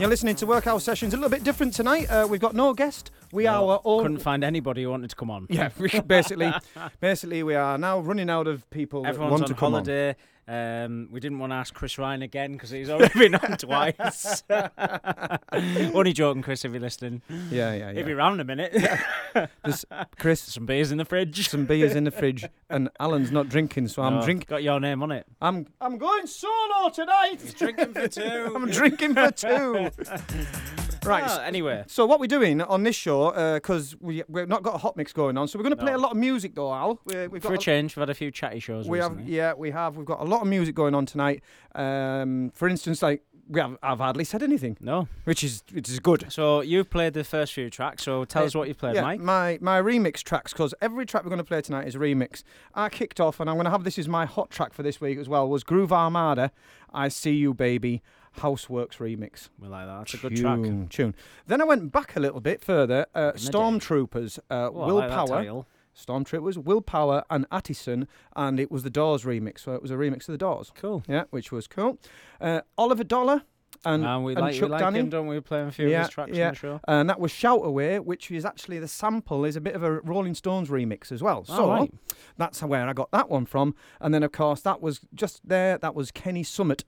You're 0.00 0.08
listening 0.08 0.34
to 0.36 0.46
Workhouse 0.46 0.82
Sessions. 0.82 1.12
A 1.12 1.18
little 1.18 1.28
bit 1.28 1.44
different 1.44 1.74
tonight. 1.74 2.06
Uh, 2.08 2.26
we've 2.26 2.40
got 2.40 2.54
no 2.54 2.72
guest. 2.72 3.10
We 3.32 3.44
No, 3.44 3.68
are 3.68 3.76
all. 3.84 4.00
Couldn't 4.00 4.20
find 4.20 4.44
anybody 4.44 4.84
who 4.84 4.88
wanted 4.92 5.10
to 5.10 5.16
come 5.16 5.30
on. 5.30 5.46
yeah, 5.50 5.68
we 5.78 5.90
basically, 6.06 6.50
basically, 7.00 7.42
we 7.42 7.54
are 7.54 7.76
now 7.76 8.00
running 8.00 8.30
out 8.30 8.46
of 8.46 8.68
people 8.70 9.06
Everyone's 9.06 9.32
want 9.32 9.42
on 9.42 9.48
to 9.50 9.54
come 9.54 9.72
holiday. 9.74 10.16
Um, 10.48 11.08
we 11.10 11.18
didn't 11.18 11.40
want 11.40 11.50
to 11.50 11.56
ask 11.56 11.74
Chris 11.74 11.98
Ryan 11.98 12.22
again 12.22 12.52
because 12.52 12.70
he's 12.70 12.88
already 12.88 13.18
been 13.18 13.34
on 13.34 13.56
twice. 13.58 14.44
Only 15.52 16.12
joking, 16.12 16.42
Chris, 16.42 16.64
if 16.64 16.70
you're 16.72 16.80
listening. 16.80 17.20
on. 17.28 17.48
Yeah, 17.50 17.74
yeah, 17.74 17.92
He'll 17.92 18.06
be 18.06 18.12
around 18.12 18.34
in 18.34 18.40
a 18.40 18.44
minute. 18.44 18.72
There's 19.64 19.84
Chris, 20.18 20.40
Some 20.40 20.64
beers 20.66 20.92
in 20.92 20.98
the 20.98 21.04
fridge. 21.04 21.48
some 21.48 21.64
beers 21.66 21.94
in 21.96 22.04
the 22.04 22.10
fridge, 22.12 22.44
and 22.70 22.88
Alan's 23.00 23.32
not 23.32 23.48
drinking, 23.48 23.88
so 23.88 24.02
I'm 24.02 24.18
Oh, 24.18 24.22
drink. 24.24 24.46
Got 24.46 24.62
your 24.62 24.78
name 24.78 25.02
on 25.02 25.10
it. 25.10 25.26
I'm 25.42 25.66
I'm 25.80 25.98
going 25.98 26.26
solo 26.28 26.90
tonight. 26.94 27.54
Drinking 27.58 27.92
for 27.94 28.06
two. 28.08 28.52
I'm 28.54 28.70
drinking 28.70 29.14
for 29.14 29.30
two. 29.32 29.90
Right. 31.04 31.24
Ah, 31.26 31.42
anyway, 31.42 31.84
So 31.86 32.06
what 32.06 32.20
we're 32.20 32.26
doing 32.26 32.60
on 32.62 32.82
this 32.82 32.96
show, 32.96 33.30
because 33.54 33.96
we 34.00 34.22
we've 34.28 34.48
not 34.48 34.62
got 34.62 34.74
a 34.74 34.78
hot 34.78 34.96
mix 34.96 35.12
going 35.12 35.36
on, 35.36 35.48
so 35.48 35.58
we're 35.58 35.64
going 35.64 35.76
to 35.76 35.82
play 35.82 35.92
No. 35.92 35.98
a 35.98 36.02
lot 36.06 36.12
of 36.12 36.16
music 36.18 36.54
though, 36.54 36.72
Al. 36.72 37.00
We, 37.04 37.28
we've 37.28 37.42
for 37.42 37.48
a 37.52 37.56
got 37.56 37.60
change, 37.60 37.96
we've 37.96 38.02
had 38.02 38.10
a 38.10 38.14
few 38.14 38.30
chatty 38.30 38.60
shows 38.60 38.88
we 38.88 38.98
have 38.98 39.12
recently. 39.12 39.34
yeah 39.36 39.52
we 39.54 39.70
have 39.72 39.96
we've 39.96 40.06
got 40.06 40.20
a 40.20 40.24
lot 40.24 40.42
of 40.42 40.48
music 40.48 40.74
going 40.74 40.94
on 40.94 41.06
tonight. 41.06 41.42
Um, 41.74 42.50
for 42.54 42.68
instance, 42.68 43.02
like 43.02 43.22
we 43.48 43.60
have 43.60 43.76
I've 43.82 43.98
hardly 43.98 44.24
said 44.24 44.42
anything, 44.42 44.76
No. 44.80 45.06
which 45.24 45.44
is 45.44 45.62
which 45.72 45.88
is 45.88 46.00
good. 46.00 46.26
So 46.30 46.62
you've 46.62 46.90
played 46.90 47.14
the 47.14 47.22
first 47.22 47.52
few 47.52 47.70
tracks. 47.70 48.02
So 48.02 48.24
tell 48.24 48.42
Uh, 48.42 48.46
us 48.46 48.54
what 48.56 48.66
you've 48.66 48.78
played, 48.78 48.96
yeah, 48.96 49.02
Mike. 49.02 49.20
my 49.20 49.58
my 49.60 49.80
remix 49.80 50.22
tracks 50.24 50.52
because 50.52 50.74
every 50.80 51.06
track 51.06 51.22
we're 51.24 51.30
going 51.30 51.38
to 51.38 51.44
play 51.44 51.60
tonight 51.60 51.86
is 51.86 51.94
a 51.94 51.98
remix. 51.98 52.42
I 52.74 52.88
kicked 52.88 53.20
off 53.20 53.38
and 53.38 53.48
I'm 53.48 53.56
going 53.56 53.66
to 53.66 53.70
have 53.70 53.84
this 53.84 53.98
is 53.98 54.08
my 54.08 54.26
hot 54.26 54.50
track 54.50 54.72
for 54.72 54.82
this 54.82 55.00
week 55.00 55.18
as 55.18 55.28
well. 55.28 55.48
Was 55.48 55.62
Groove 55.62 55.92
Armada, 55.92 56.50
I 56.92 57.06
See 57.08 57.34
You 57.34 57.54
Baby, 57.54 58.02
Hausewerks 58.36 58.96
remix. 58.98 59.48
We 59.58 59.68
like 59.68 59.86
that. 59.86 59.98
That's 59.98 60.14
a 60.14 60.16
good 60.18 60.36
track. 60.36 60.60
Tune. 60.90 61.14
Then 61.46 61.60
I 61.60 61.64
went 61.64 61.92
back 61.92 62.16
a 62.16 62.20
little 62.20 62.40
bit 62.40 62.62
further. 62.62 63.06
Uh, 63.14 63.32
In 63.36 63.40
the 63.42 63.50
day. 63.50 63.58
Stormtroopers, 63.58 64.38
uh, 64.50 64.68
Oh, 64.68 64.78
like 64.78 64.86
Willpower. 64.86 65.26
title. 65.28 65.66
Stormtroopers, 65.94 66.58
Willpower, 66.58 67.24
and 67.30 67.48
Attison, 67.50 68.06
and 68.34 68.60
it 68.60 68.70
was 68.70 68.82
the 68.82 68.90
Doors 68.90 69.24
remix. 69.24 69.60
So 69.60 69.72
it 69.72 69.80
was 69.82 69.90
a 69.90 69.94
remix 69.94 70.20
of 70.28 70.32
the 70.32 70.38
Doors. 70.38 70.70
Cool. 70.74 71.02
Yeah, 71.08 71.24
which 71.30 71.50
was 71.50 71.66
cool. 71.66 71.98
Uh, 72.40 72.60
Oliver 72.76 73.04
Dollar 73.04 73.42
and, 73.84 74.04
And 74.04 74.24
we 74.24 74.32
and 74.32 74.40
like, 74.42 74.52
we 74.52 74.58
Chuck 74.60 74.70
like 74.70 74.80
Danny. 74.80 75.00
him, 75.00 75.08
don't 75.10 75.26
we? 75.26 75.40
Playing 75.40 75.68
a 75.68 75.72
few 75.72 75.88
Yeah, 75.88 76.00
of 76.00 76.06
his 76.06 76.14
tracks 76.14 76.32
yeah. 76.34 76.48
on 76.48 76.52
the 76.52 76.58
show. 76.58 76.80
And 76.88 77.08
that 77.08 77.18
was 77.20 77.30
Shout 77.30 77.60
Away, 77.64 77.98
which 77.98 78.30
is 78.30 78.44
actually 78.44 78.78
the 78.78 78.88
sample 78.88 79.44
is 79.44 79.56
a 79.56 79.60
bit 79.60 79.74
of 79.74 79.82
a 79.82 80.00
Rolling 80.00 80.34
Stones 80.34 80.68
remix 80.68 81.10
as 81.12 81.22
well. 81.22 81.44
So 81.44 81.64
Oh, 81.64 81.68
right. 81.70 81.92
that's 82.36 82.62
where 82.62 82.86
I 82.88 82.92
got 82.92 83.10
that 83.12 83.28
one 83.30 83.46
from. 83.46 83.74
And 84.00 84.12
then 84.12 84.22
of 84.22 84.32
course 84.32 84.60
that 84.62 84.80
was 84.82 85.00
just 85.14 85.46
there. 85.48 85.78
That 85.78 85.94
was 85.94 86.10
Kenny 86.10 86.42
Summit. 86.42 86.84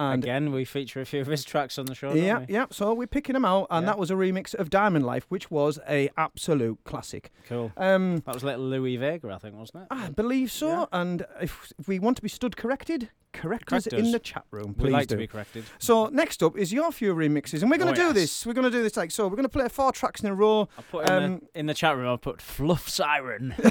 And 0.00 0.24
Again, 0.24 0.50
we 0.52 0.64
feature 0.64 1.00
a 1.02 1.04
few 1.04 1.20
of 1.20 1.26
his 1.26 1.44
tracks 1.44 1.78
on 1.78 1.84
the 1.84 1.94
show. 1.94 2.14
yeah, 2.14 2.46
yeah. 2.48 2.64
So 2.70 2.94
we're 2.94 3.06
picking 3.06 3.34
them 3.34 3.44
out, 3.44 3.66
and 3.70 3.84
Yeah. 3.84 3.90
that 3.92 3.98
was 3.98 4.10
a 4.10 4.14
remix 4.14 4.54
of 4.54 4.70
Diamond 4.70 5.04
Life, 5.04 5.26
which 5.28 5.50
was 5.50 5.78
a 5.88 6.08
absolute 6.16 6.78
classic. 6.84 7.30
Cool. 7.46 7.70
Um, 7.76 8.20
That 8.24 8.34
was 8.34 8.42
little 8.42 8.64
Louie 8.64 8.96
Vega, 8.96 9.30
I 9.30 9.36
think, 9.38 9.54
wasn't 9.56 9.82
it? 9.84 9.88
I 9.90 10.08
believe 10.08 10.50
so. 10.50 10.68
Yeah. 10.68 10.84
And 10.92 11.26
if, 11.42 11.72
if 11.78 11.86
we 11.86 11.98
want 11.98 12.16
to 12.16 12.22
be 12.22 12.30
stood 12.30 12.56
corrected, 12.56 13.10
correct 13.32 13.72
us 13.72 13.84
Correct 13.84 13.92
in 14.04 14.12
the 14.12 14.18
chat 14.18 14.44
room, 14.50 14.74
we 14.76 14.84
please 14.84 14.92
like 14.92 15.08
do. 15.08 15.14
to 15.14 15.18
be 15.18 15.26
corrected. 15.26 15.64
So 15.78 16.06
next 16.06 16.42
up 16.42 16.56
is 16.58 16.72
your 16.72 16.90
few 16.92 17.14
remixes, 17.14 17.62
and 17.62 17.70
we're 17.70 17.78
going 17.78 17.90
Oh, 17.90 17.94
to 17.94 18.00
do 18.00 18.06
yes. 18.08 18.14
this. 18.14 18.46
We're 18.46 18.52
going 18.54 18.70
to 18.70 18.76
do 18.76 18.82
this 18.82 18.96
like 18.96 19.10
so. 19.10 19.24
We're 19.28 19.36
going 19.36 19.42
to 19.44 19.48
play 19.48 19.68
four 19.68 19.92
tracks 19.92 20.20
in 20.22 20.28
a 20.30 20.34
row. 20.34 20.68
I 20.78 20.82
put 20.82 21.08
in, 21.08 21.14
Um, 21.22 21.40
the, 21.54 21.60
in 21.60 21.66
the 21.66 21.74
chat 21.74 21.96
room. 21.96 22.12
I 22.12 22.16
put 22.16 22.40
Fluff 22.42 22.88
Siren. 22.88 23.54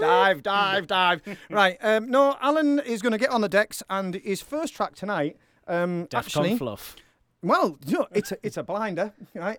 dive, 0.00 0.42
dive, 0.42 0.86
dive. 0.86 1.22
right. 1.50 1.76
Um, 1.80 2.10
no, 2.10 2.36
Alan 2.40 2.78
is 2.80 3.02
going 3.02 3.12
to 3.12 3.18
get 3.18 3.30
on 3.30 3.40
the 3.40 3.48
decks, 3.48 3.82
and 3.90 4.14
his 4.16 4.40
first 4.42 4.74
track 4.74 4.94
tonight. 4.94 5.36
Um, 5.68 6.06
Defcon 6.08 6.18
actually, 6.18 6.56
Fluff. 6.58 6.96
Well, 7.42 7.78
you 7.86 7.98
know, 7.98 8.06
it's 8.12 8.32
a, 8.32 8.38
it's 8.42 8.56
a 8.56 8.62
blinder, 8.62 9.12
right? 9.34 9.58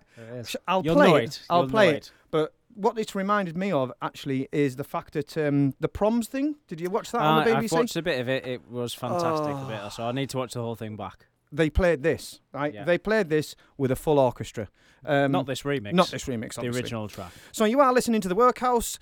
I'll 0.68 0.84
You'll 0.84 0.96
play 0.96 1.08
know 1.10 1.16
it. 1.18 1.24
it. 1.26 1.42
I'll 1.50 1.62
You'll 1.62 1.70
play 1.70 1.92
know 1.92 1.98
it. 1.98 2.12
But 2.32 2.54
what 2.76 2.98
it's 2.98 3.14
reminded 3.14 3.56
me 3.56 3.72
of 3.72 3.92
actually 4.02 4.50
is 4.52 4.76
the 4.78 4.84
fact 4.84 5.14
that 5.14 5.38
um, 5.38 5.76
the 5.80 5.88
proms 5.88 6.28
thing. 6.28 6.56
Did 6.68 6.82
you 6.82 6.90
watch 6.90 7.12
that 7.12 7.22
on 7.22 7.46
the 7.46 7.52
Uh, 7.52 7.60
BBC? 7.60 7.64
I've 7.66 7.72
watched 7.74 7.96
a 7.96 8.02
bit 8.02 8.20
of 8.20 8.28
it. 8.30 8.46
It 8.48 8.68
was 8.70 8.94
fantastic. 8.94 9.54
A 9.56 9.66
bit, 9.84 9.92
so 9.92 10.04
I 10.08 10.12
need 10.12 10.30
to 10.32 10.38
watch 10.38 10.54
the 10.54 10.62
whole 10.62 10.76
thing 10.76 10.96
back. 10.96 11.28
They 11.52 11.70
played 11.70 12.02
this, 12.02 12.40
right? 12.52 12.74
Yeah. 12.74 12.84
They 12.84 12.98
played 12.98 13.30
this 13.30 13.56
with 13.78 13.92
a 13.92 13.96
full 13.96 14.18
orchestra. 14.18 14.70
Um, 15.06 15.32
Not 15.34 15.46
this 15.46 15.62
remix. 15.62 15.94
Not 15.94 16.08
this 16.08 16.24
remix, 16.26 16.54
The 16.56 16.62
obviously. 16.62 16.82
original 16.82 17.08
track. 17.10 17.32
So 17.52 17.66
you 17.66 17.80
are 17.80 17.94
listening 17.94 18.22
to 18.22 18.28
the 18.28 18.34
Workhouse 18.36 18.98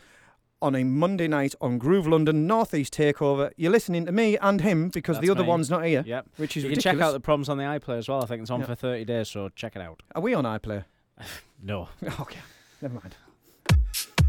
on 0.61 0.75
a 0.75 0.83
Monday 0.83 1.27
night 1.27 1.55
on 1.61 1.77
Groove 1.77 2.07
London 2.07 2.45
Northeast 2.47 2.93
Takeover. 2.93 3.51
You're 3.57 3.71
listening 3.71 4.05
to 4.05 4.11
me 4.11 4.37
and 4.37 4.61
him 4.61 4.89
because 4.89 5.19
the 5.19 5.29
other 5.29 5.43
me. 5.43 5.49
one's 5.49 5.69
not 5.69 5.85
here. 5.85 6.03
Yep. 6.05 6.27
Which 6.37 6.55
is 6.57 6.63
you 6.63 6.69
ridiculous. 6.69 6.83
can 6.93 6.99
check 6.99 7.07
out 7.07 7.11
the 7.13 7.19
problems 7.19 7.49
on 7.49 7.57
the 7.57 7.63
iPlayer 7.63 7.97
as 7.97 8.07
well. 8.07 8.21
I 8.21 8.25
think 8.25 8.41
it's 8.41 8.51
on 8.51 8.59
Yeah. 8.61 8.65
for 8.67 8.75
30 8.75 9.05
days, 9.05 9.29
so 9.29 9.49
check 9.55 9.75
it 9.75 9.81
out. 9.81 10.01
Are 10.15 10.21
we 10.21 10.33
on 10.33 10.43
iPlayer? 10.45 10.85
No. 11.63 11.89
okay, 12.21 12.39
never 12.81 12.95
mind. 12.95 13.15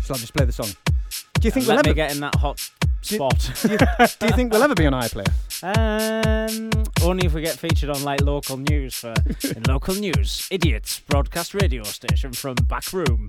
Shall 0.03 0.17
I 0.17 0.19
just 0.19 0.35
play 0.35 0.45
the 0.45 0.53
song? 0.53 0.69
Do 1.41 1.49
you 1.49 1.51
think 1.51 1.67
Let 1.67 1.77
we'll 1.77 1.83
me 1.85 1.89
ever? 1.91 1.95
get 1.95 2.13
in 2.15 2.21
that 2.21 2.35
hot 2.35 2.71
spot. 3.05 3.51
do, 3.63 3.73
you, 3.73 3.79
do 3.79 4.27
you 4.27 4.33
think 4.33 4.53
we'll 4.53 4.63
ever 4.63 4.75
be 4.75 4.87
on 4.87 4.93
iPlayer? 4.93 5.29
Um, 5.63 6.71
only 7.03 7.27
if 7.27 7.35
we 7.35 7.43
get 7.43 7.59
featured 7.59 7.91
on 7.91 8.03
like 8.03 8.21
local 8.21 8.57
news 8.57 8.95
for 8.95 9.15
in 9.57 9.63
local 9.65 9.95
news, 9.95 10.49
idiots 10.51 11.01
broadcast 11.01 11.55
radio 11.55 11.83
station 11.85 12.33
from 12.33 12.55
back 12.67 12.93
room. 12.93 13.29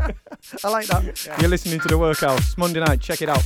I 0.64 0.68
like 0.68 0.86
that. 0.86 1.38
You're 1.40 1.50
listening 1.50 1.80
to 1.80 1.88
the 1.88 1.98
Workhouse 1.98 2.56
Monday 2.56 2.80
night. 2.80 3.00
Check 3.00 3.22
it 3.22 3.28
out. 3.28 3.42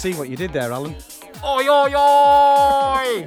See 0.00 0.14
what 0.14 0.30
you 0.30 0.36
did 0.36 0.50
there, 0.52 0.72
Alan. 0.72 0.94
Oi, 1.44 1.68
oi, 1.68 1.92
oi! 1.94 3.26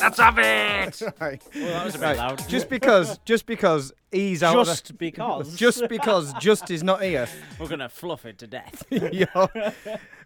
Let's 0.00 0.18
have 0.18 0.38
it! 0.38 1.02
Right. 1.20 1.42
Well, 1.54 1.66
that 1.66 1.84
was 1.84 1.94
a 1.94 1.98
bit 1.98 2.04
Right. 2.06 2.16
loud. 2.16 2.48
Just 2.48 2.68
because, 2.70 3.18
just 3.26 3.44
because 3.46 3.92
he's 4.10 4.42
out. 4.42 4.56
of 4.56 4.66
the- 4.66 4.72
Just 4.72 4.96
because. 4.98 5.54
just 5.56 5.88
because 5.88 6.32
Just 6.40 6.70
is 6.70 6.82
not 6.82 7.02
here. 7.02 7.28
We're 7.58 7.68
gonna 7.68 7.88
fluff 7.90 8.24
it 8.24 8.38
to 8.38 8.46
death. 8.46 8.84
Yo, 8.90 9.26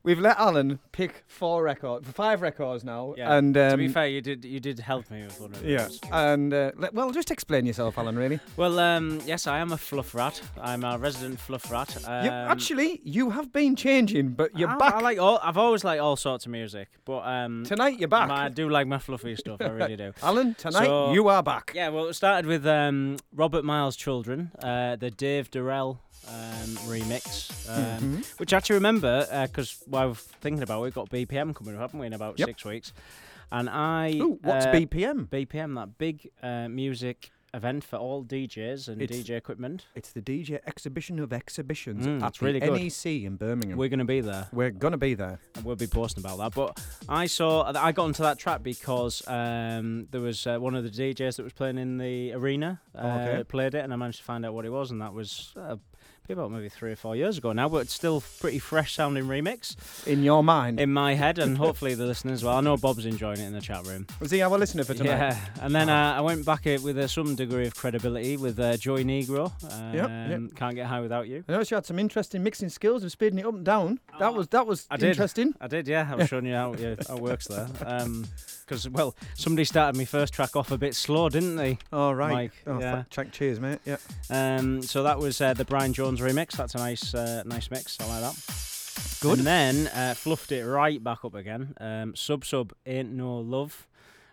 we've 0.06 0.18
let 0.20 0.38
Alan 0.38 0.78
pick 0.92 1.24
four 1.26 1.62
records, 1.62 2.08
five 2.12 2.40
records 2.40 2.82
now, 2.84 3.14
Yeah. 3.18 3.34
and 3.36 3.52
to 3.54 3.72
um, 3.74 3.78
be 3.78 3.88
fair, 3.88 4.06
you 4.06 4.22
did 4.22 4.44
you 4.46 4.60
did 4.60 4.78
help 4.78 5.10
me 5.10 5.24
with 5.24 5.38
one 5.40 5.52
of 5.52 5.60
those. 5.62 5.70
yeah, 5.70 5.88
and 6.32 6.54
uh, 6.54 6.70
let, 6.76 6.94
well, 6.94 7.10
just 7.10 7.30
explain 7.30 7.66
yourself, 7.66 7.98
Alan. 7.98 8.16
Really, 8.16 8.40
Well, 8.56 8.78
um, 8.78 9.20
yes, 9.26 9.46
I 9.46 9.58
am 9.58 9.72
a 9.72 9.76
fluff 9.76 10.14
rat. 10.14 10.40
I'm 10.62 10.84
a 10.84 10.96
resident 10.96 11.38
fluff 11.40 11.70
rat. 11.70 11.94
Um, 12.06 12.24
you, 12.24 12.30
actually, 12.30 13.00
you 13.04 13.30
have 13.30 13.52
been 13.52 13.76
changing, 13.76 14.30
but 14.30 14.56
you're 14.58 14.70
I, 14.70 14.76
back 14.78 14.94
I 14.94 15.00
like 15.00 15.18
all. 15.18 15.38
I've 15.42 15.58
always 15.58 15.84
liked 15.84 16.00
all 16.00 16.16
sorts 16.16 16.46
of 16.46 16.52
music, 16.52 16.88
but 17.04 17.18
um, 17.26 17.64
tonight. 17.66 17.98
You're 17.98 18.08
back, 18.08 18.30
I 18.30 18.48
do 18.48 18.70
like 18.70 18.86
my 18.86 18.98
fluffy 18.98 19.34
stuff. 19.36 19.60
I 19.60 19.68
really 19.68 19.96
do. 19.96 20.12
Alan. 20.22 20.54
Tonight 20.54 20.84
So- 20.86 21.12
you 21.12 21.28
are 21.28 21.42
back. 21.42 21.72
Yeah, 21.74 21.88
well, 21.88 22.06
it 22.06 22.14
started 22.14 22.46
with 22.46 22.64
um, 22.66 23.16
Robert 23.34 23.64
Miles' 23.64 23.96
Children, 23.96 24.52
uh, 24.62 24.96
the 24.96 25.10
Dave 25.10 25.50
Durrell 25.50 26.00
um, 26.28 26.70
remix, 26.88 27.50
um, 27.68 28.00
Mm-hmm. 28.00 28.20
which 28.38 28.52
I 28.52 28.56
actually 28.56 28.74
remember 28.76 29.26
because 29.46 29.82
while 29.86 30.02
I 30.02 30.06
was 30.06 30.18
thinking 30.18 30.62
about 30.62 30.80
it, 30.80 30.84
we've 30.84 30.94
got 30.94 31.10
BPM 31.10 31.54
coming 31.54 31.74
up, 31.74 31.80
haven't 31.82 32.00
we, 32.00 32.06
in 32.06 32.12
about 32.12 32.38
Yep. 32.38 32.48
six 32.48 32.64
weeks? 32.64 32.92
And 33.52 33.70
I. 33.70 34.14
Ooh, 34.20 34.38
what's 34.42 34.66
uh, 34.66 34.72
BPM? 34.72 35.28
BPM, 35.28 35.74
that 35.76 35.98
big 35.98 36.28
uh, 36.42 36.68
music 36.68 37.30
event 37.54 37.82
for 37.84 37.96
all 37.96 38.22
DJs 38.22 38.88
and 38.88 39.00
It's- 39.00 39.18
DJ 39.18 39.30
equipment. 39.36 39.86
It's 39.94 40.12
the 40.12 40.20
DJ 40.20 40.58
Exhibition 40.66 41.18
of 41.20 41.32
Exhibitions 41.32 42.04
Mm, 42.06 42.20
at 42.22 42.28
it's 42.30 42.42
really 42.42 42.60
good. 42.60 42.72
NEC 42.74 43.06
in 43.24 43.36
Birmingham. 43.36 43.78
We're 43.78 43.88
going 43.88 44.00
to 44.00 44.04
be 44.04 44.20
there. 44.20 44.48
We're 44.52 44.70
gonna 44.72 44.98
be 44.98 45.14
there. 45.14 45.38
and 45.54 45.64
We'll 45.64 45.76
be 45.76 45.86
posting 45.86 46.22
about 46.22 46.36
that. 46.38 46.54
But 46.54 46.78
I 47.08 47.26
saw, 47.26 47.62
I 47.74 47.92
got 47.92 48.04
onto 48.04 48.24
that 48.24 48.38
track 48.38 48.62
because 48.62 49.26
um, 49.26 50.06
there 50.10 50.20
was 50.20 50.46
uh, 50.46 50.58
one 50.58 50.74
of 50.74 50.82
the 50.84 50.90
DJs 50.90 51.36
that 51.36 51.44
was 51.44 51.54
playing 51.54 51.78
in 51.78 51.96
the 51.96 52.32
arena 52.32 52.80
uh, 52.94 53.06
Okay. 53.22 53.44
played 53.44 53.74
it, 53.74 53.84
and 53.84 53.92
I 53.92 53.96
managed 53.96 54.18
to 54.18 54.24
find 54.24 54.44
out 54.44 54.52
what 54.52 54.66
it 54.66 54.70
was, 54.70 54.90
and 54.90 55.00
that 55.00 55.14
was 55.14 55.54
uh, 55.56 55.76
about 56.34 56.50
maybe 56.50 56.68
three 56.68 56.92
or 56.92 56.96
four 56.96 57.14
years 57.16 57.38
ago 57.38 57.52
now, 57.52 57.68
but 57.68 57.78
it's 57.78 57.94
still 57.94 58.22
pretty 58.40 58.58
fresh 58.58 58.94
sounding 58.94 59.24
remix 59.24 59.76
In 60.06 60.22
your 60.22 60.42
mind, 60.44 60.80
in 60.80 60.92
my 60.92 61.14
head, 61.14 61.38
and 61.38 61.56
hopefully 61.58 61.94
the 61.94 62.06
listeners 62.06 62.40
as 62.40 62.44
well. 62.44 62.56
I 62.56 62.60
know 62.60 62.76
Bob's 62.76 63.06
enjoying 63.06 63.38
it 63.38 63.44
in 63.46 63.52
the 63.52 63.60
chat 63.60 63.86
room. 63.86 64.06
was 64.20 64.30
he 64.30 64.42
our 64.42 64.58
listener 64.58 64.84
for 64.84 64.94
tonight? 64.94 65.16
Yeah, 65.16 65.38
and 65.60 65.74
then 65.74 65.88
uh, 65.88 66.14
I 66.16 66.20
went 66.20 66.44
back 66.44 66.66
it 66.66 66.82
with 66.82 66.98
uh, 66.98 67.06
some 67.08 67.34
degree 67.34 67.66
of 67.66 67.74
credibility 67.74 68.36
with 68.36 68.58
uh, 68.58 68.76
Joey 68.76 69.04
Negro. 69.04 69.50
Um, 69.72 69.94
yep. 69.94 70.54
Can't 70.56 70.74
get 70.74 70.86
high 70.86 71.00
without 71.00 71.28
you. 71.28 71.44
I 71.48 71.52
noticed 71.52 71.70
you 71.70 71.76
had 71.76 71.86
some 71.86 71.98
interesting 71.98 72.42
mixing 72.42 72.68
skills 72.68 73.04
of 73.04 73.12
speeding 73.12 73.38
it 73.38 73.46
up 73.46 73.54
and 73.54 73.64
down. 73.64 74.00
That 74.18 74.34
was 74.34 74.48
that 74.48 74.66
was 74.66 74.86
Oh, 74.90 74.94
I 74.94 74.96
did. 74.98 75.10
interesting. 75.10 75.54
I 75.60 75.66
did, 75.68 75.88
yeah. 75.88 76.08
I 76.10 76.14
was 76.16 76.28
showing 76.28 76.46
you 76.46 76.54
how, 76.54 76.74
yeah, 76.74 76.94
how 77.08 77.16
it 77.16 77.22
works 77.22 77.46
there. 77.48 77.66
Because, 78.66 78.88
well, 78.88 79.14
somebody 79.34 79.64
started 79.64 79.96
my 79.96 80.04
first 80.04 80.32
track 80.32 80.56
off 80.56 80.72
a 80.72 80.78
bit 80.78 80.94
slow, 80.96 81.28
didn't 81.28 81.54
they? 81.54 81.78
All 81.92 82.14
right. 82.14 82.32
Mike, 82.32 82.52
oh, 82.66 82.80
yeah. 82.80 83.04
check, 83.10 83.30
cheers, 83.30 83.60
mate. 83.60 83.78
Yeah. 83.84 83.98
Um, 84.28 84.82
so 84.82 85.04
that 85.04 85.18
was 85.18 85.40
uh, 85.40 85.54
the 85.54 85.64
Brian 85.64 85.92
Jones 85.92 86.20
remix. 86.20 86.56
That's 86.56 86.74
a 86.74 86.78
nice, 86.78 87.14
uh, 87.14 87.44
nice 87.46 87.70
mix. 87.70 87.96
I 88.00 88.08
like 88.08 88.22
that. 88.22 89.18
Good. 89.20 89.38
And 89.38 89.46
then 89.46 89.86
uh, 89.88 90.14
fluffed 90.14 90.50
it 90.50 90.64
right 90.66 91.02
back 91.02 91.24
up 91.24 91.34
again. 91.34 91.74
Um, 91.80 92.16
sub 92.16 92.44
sub 92.44 92.72
ain't 92.84 93.12
no 93.12 93.36
love. 93.38 93.86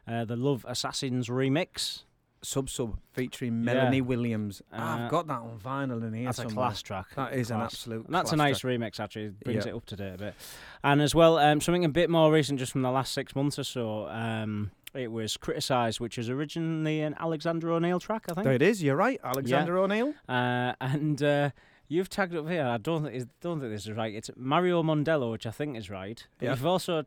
Uh, 0.07 0.25
the 0.25 0.35
Love 0.35 0.65
Assassins 0.67 1.29
remix. 1.29 2.03
Sub 2.43 2.69
Sub 2.69 2.97
featuring 3.13 3.63
Melanie 3.63 3.97
Yeah. 3.97 4.03
Williams. 4.03 4.61
Uh, 4.71 4.77
I've 4.77 5.09
got 5.11 5.27
that 5.27 5.39
on 5.39 5.59
vinyl 5.63 6.05
in 6.05 6.13
here. 6.13 6.25
That's 6.25 6.39
a 6.39 6.45
class 6.45 6.81
track. 6.81 7.07
That 7.15 7.33
is 7.33 7.51
an 7.51 7.61
absolute. 7.61 8.05
And 8.05 8.13
that's 8.13 8.31
a 8.31 8.35
nice 8.35 8.59
track. 8.59 8.79
remix, 8.79 8.99
actually. 8.99 9.25
It 9.25 9.39
brings 9.43 9.65
Yeah. 9.65 9.71
it 9.71 9.75
up 9.75 9.85
to 9.87 9.95
date 9.95 10.13
a 10.15 10.17
bit. 10.17 10.33
And 10.83 11.01
as 11.01 11.15
well, 11.15 11.37
um, 11.37 11.61
something 11.61 11.85
a 11.85 11.89
bit 11.89 12.09
more 12.09 12.31
recent, 12.31 12.59
just 12.59 12.71
from 12.71 12.81
the 12.81 12.91
last 12.91 13.13
six 13.13 13.35
months 13.35 13.57
or 13.57 13.63
so. 13.63 14.07
Um, 14.09 14.71
it 14.93 15.11
was 15.11 15.37
criticised, 15.37 15.99
which 15.99 16.17
was 16.17 16.29
originally 16.29 17.01
an 17.01 17.15
Alexander 17.19 17.71
O'Neal 17.71 17.99
track, 17.99 18.25
I 18.29 18.33
think. 18.33 18.43
There 18.45 18.53
it 18.53 18.61
is. 18.61 18.83
You're 18.83 18.95
right, 18.95 19.19
Alexander 19.23 19.77
O'Neal. 19.77 20.13
Uh, 20.29 20.73
and 20.81 21.23
uh, 21.23 21.49
you've 21.87 22.09
tagged 22.09 22.35
up 22.35 22.47
here. 22.47 22.65
I 22.65 22.77
don't 22.77 23.03
think 23.03 23.27
don't 23.41 23.59
think 23.59 23.71
this 23.71 23.87
is 23.87 23.93
right. 23.93 24.13
It's 24.13 24.29
Mauro 24.35 24.83
Mondello, 24.83 25.31
which 25.31 25.47
I 25.47 25.51
think 25.51 25.77
is 25.77 25.89
right. 25.89 26.27
But 26.37 26.45
Yeah. 26.45 26.51
you've 26.51 26.65
also 26.65 27.05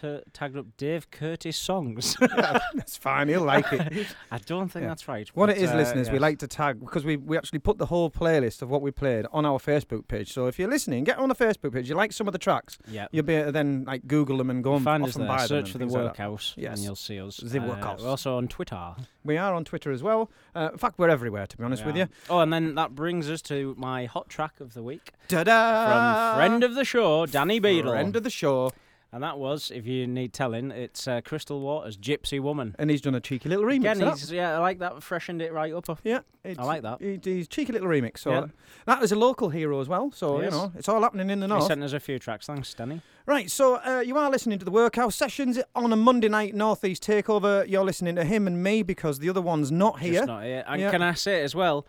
t- 0.00 0.20
tagged 0.32 0.56
up 0.56 0.66
Dave 0.76 1.10
Curtis 1.10 1.56
songs. 1.56 2.16
That's 2.74 2.96
fine. 2.96 3.28
He'll 3.28 3.42
like 3.44 3.72
it. 3.72 4.06
I 4.30 4.38
don't 4.38 4.68
think 4.68 4.82
Yeah. 4.84 4.88
that's 4.88 5.08
right. 5.08 5.28
What 5.34 5.50
it 5.50 5.58
is, 5.58 5.70
uh, 5.70 5.76
listeners, 5.76 6.10
we 6.10 6.18
like 6.18 6.38
to 6.40 6.46
tag 6.46 6.80
because 6.80 7.04
we, 7.04 7.16
we 7.16 7.36
actually 7.36 7.58
put 7.60 7.78
the 7.78 7.86
whole 7.86 8.10
playlist 8.10 8.62
of 8.62 8.68
what 8.70 8.82
we 8.82 8.90
played 8.90 9.26
on 9.32 9.44
our 9.46 9.58
Facebook 9.58 10.06
page. 10.08 10.32
So 10.32 10.46
if 10.46 10.58
you're 10.58 10.68
listening, 10.70 11.04
get 11.04 11.18
on 11.18 11.28
the 11.28 11.34
Facebook 11.34 11.72
page. 11.72 11.88
You 11.88 11.94
like 11.94 12.12
some 12.12 12.26
of 12.28 12.32
the 12.32 12.38
tracks, 12.38 12.78
Yeah. 12.88 13.06
you'll 13.12 13.24
be 13.24 13.34
able 13.34 13.46
to 13.46 13.52
then 13.52 13.84
like 13.86 14.06
Google 14.06 14.38
them 14.38 14.50
and 14.50 14.62
go 14.62 14.74
and 14.74 14.84
Find 14.84 15.02
off 15.02 15.10
us 15.10 15.16
and 15.16 15.26
buy 15.28 15.38
them. 15.38 15.48
Search 15.48 15.72
for 15.72 15.78
the 15.78 15.84
things 15.84 15.94
like. 15.94 16.04
Workhouse, 16.04 16.54
Yes. 16.56 16.76
and 16.78 16.84
you'll 16.84 16.96
see 16.96 17.20
us. 17.20 17.38
The 17.38 17.58
Uh, 17.60 17.66
Workhouse. 17.68 18.02
We're 18.02 18.08
also 18.10 18.36
on 18.36 18.48
Twitter. 18.48 18.94
We 19.24 19.36
are 19.38 19.54
on 19.54 19.64
Twitter 19.64 19.90
as 19.90 20.02
well. 20.02 20.30
Uh, 20.54 20.70
in 20.72 20.78
fact, 20.78 20.98
we're 20.98 21.08
everywhere, 21.08 21.46
to 21.46 21.56
be 21.56 21.64
honest 21.64 21.84
with 21.84 21.96
you. 21.96 22.06
Oh, 22.30 22.40
and 22.40 22.52
then 22.52 22.74
that 22.76 22.94
brings 22.94 23.28
us 23.30 23.42
to 23.42 23.74
my 23.78 24.04
hot 24.04 24.28
track 24.28 24.60
of 24.60 24.74
the 24.74 24.82
week 24.82 25.12
Ta-da! 25.28 26.30
from 26.32 26.38
friend 26.38 26.64
of 26.64 26.74
the 26.74 26.84
show, 26.84 27.26
Danny 27.26 27.58
Beadle. 27.58 27.92
Friend 27.92 28.14
of 28.14 28.22
the 28.22 28.30
show. 28.30 28.72
And 29.12 29.22
that 29.22 29.38
was, 29.38 29.70
if 29.70 29.86
you 29.86 30.06
need 30.06 30.32
telling, 30.32 30.70
it's 30.72 31.06
uh, 31.08 31.20
Crystal 31.22 31.60
Waters, 31.60 31.96
Gypsy 31.96 32.38
Woman. 32.40 32.74
And 32.78 32.90
he's 32.90 33.00
done 33.00 33.14
a 33.14 33.20
cheeky 33.20 33.48
little 33.48 33.64
remix. 33.64 33.92
Again, 33.96 34.10
he's, 34.10 34.30
yeah, 34.32 34.56
I 34.56 34.58
like 34.58 34.80
that. 34.80 35.02
Freshened 35.02 35.40
it 35.40 35.52
right 35.52 35.72
up. 35.72 35.88
Yeah, 36.04 36.20
it's, 36.44 36.58
like 36.58 36.82
that. 36.82 37.00
He, 37.00 37.18
he's 37.22 37.48
cheeky 37.48 37.72
little 37.72 37.88
remix. 37.88 38.18
So 38.18 38.30
Yeah. 38.30 38.46
that 38.84 39.02
is 39.02 39.12
a 39.12 39.16
local 39.16 39.48
hero 39.48 39.80
as 39.80 39.88
well. 39.88 40.10
So 40.10 40.40
Yes. 40.42 40.52
you 40.52 40.58
know, 40.58 40.72
it's 40.76 40.88
all 40.88 41.00
happening 41.00 41.30
in 41.30 41.40
the 41.40 41.46
north. 41.48 41.62
He 41.62 41.68
sent 41.68 41.82
us 41.82 41.92
a 41.92 42.00
few 42.00 42.18
tracks. 42.18 42.46
Thanks, 42.46 42.74
Danny. 42.74 43.00
Right, 43.26 43.50
so 43.50 43.76
uh, 43.76 44.00
you 44.04 44.18
are 44.18 44.30
listening 44.30 44.58
to 44.58 44.64
the 44.64 44.70
Workhouse 44.70 45.14
Sessions 45.16 45.58
on 45.74 45.92
a 45.92 45.96
Monday 45.96 46.28
night 46.28 46.54
Northeast 46.54 47.02
Takeover. 47.04 47.66
You're 47.68 47.84
listening 47.84 48.16
to 48.16 48.24
him 48.24 48.46
and 48.46 48.62
me 48.62 48.82
because 48.82 49.18
the 49.20 49.30
other 49.30 49.40
one's 49.42 49.72
not 49.72 50.00
here. 50.00 50.14
Just 50.14 50.26
not 50.26 50.42
here. 50.44 50.64
And 50.66 50.80
Yeah. 50.80 50.90
can 50.90 51.02
I 51.02 51.14
say 51.14 51.42
as 51.42 51.54
well? 51.54 51.86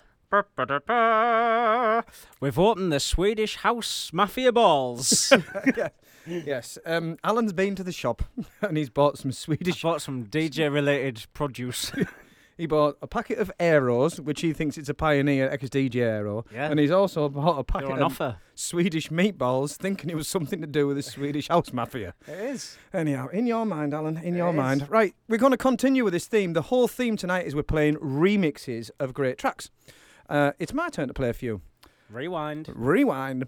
We've 2.41 2.59
opened 2.59 2.91
the 2.91 2.99
Swedish 2.99 3.55
House 3.57 4.11
Mafia 4.13 4.51
balls. 4.51 5.31
Yes, 6.27 6.77
um, 6.85 7.17
Alan's 7.23 7.53
been 7.53 7.75
to 7.75 7.83
the 7.83 7.91
shop 7.91 8.23
and 8.61 8.77
he's 8.77 8.89
bought 8.89 9.17
some 9.17 9.29
I 9.29 9.33
Swedish. 9.33 9.81
bought 9.81 10.01
some 10.01 10.25
DJ 10.25 10.71
related 10.71 11.25
produce. 11.33 11.91
He 12.57 12.65
bought 12.65 12.97
a 13.03 13.07
packet 13.07 13.37
of 13.37 13.51
Aeros, 13.59 14.19
which 14.19 14.41
he 14.41 14.51
thinks 14.51 14.79
it's 14.79 14.89
a 14.89 14.95
Pioneer 14.95 15.47
XDJ 15.55 15.97
Aero. 15.97 16.43
Yeah. 16.51 16.71
And 16.71 16.79
he's 16.79 16.89
also 16.89 17.29
bought 17.29 17.59
a 17.59 17.63
packet 17.63 17.91
of 17.91 18.01
offer. 18.01 18.37
Swedish 18.55 19.09
meatballs, 19.09 19.75
thinking 19.75 20.09
it 20.09 20.15
was 20.15 20.27
something 20.27 20.59
to 20.61 20.65
do 20.67 20.87
with 20.87 20.97
the 20.97 21.03
Swedish 21.03 21.49
House 21.49 21.71
Mafia. 21.71 22.15
It 22.27 22.39
is. 22.39 22.75
Anyhow, 22.91 23.27
in 23.27 23.45
your 23.45 23.63
mind, 23.63 23.93
Alan, 23.93 24.17
in 24.17 24.35
your 24.35 24.49
is. 24.49 24.55
mind. 24.55 24.89
Right, 24.89 25.13
we're 25.29 25.37
going 25.37 25.51
to 25.51 25.57
continue 25.57 26.03
with 26.03 26.13
this 26.13 26.25
theme. 26.25 26.53
The 26.53 26.63
whole 26.63 26.87
theme 26.87 27.15
tonight 27.15 27.45
is 27.45 27.53
we're 27.53 27.61
playing 27.61 27.97
remixes 27.97 28.89
of 28.99 29.13
great 29.13 29.37
tracks. 29.37 29.69
Uh, 30.27 30.53
it's 30.57 30.73
my 30.73 30.89
turn 30.89 31.09
to 31.09 31.13
play 31.13 31.29
a 31.29 31.33
few. 31.33 31.61
Rewind. 32.09 32.71
Rewind. 32.73 33.45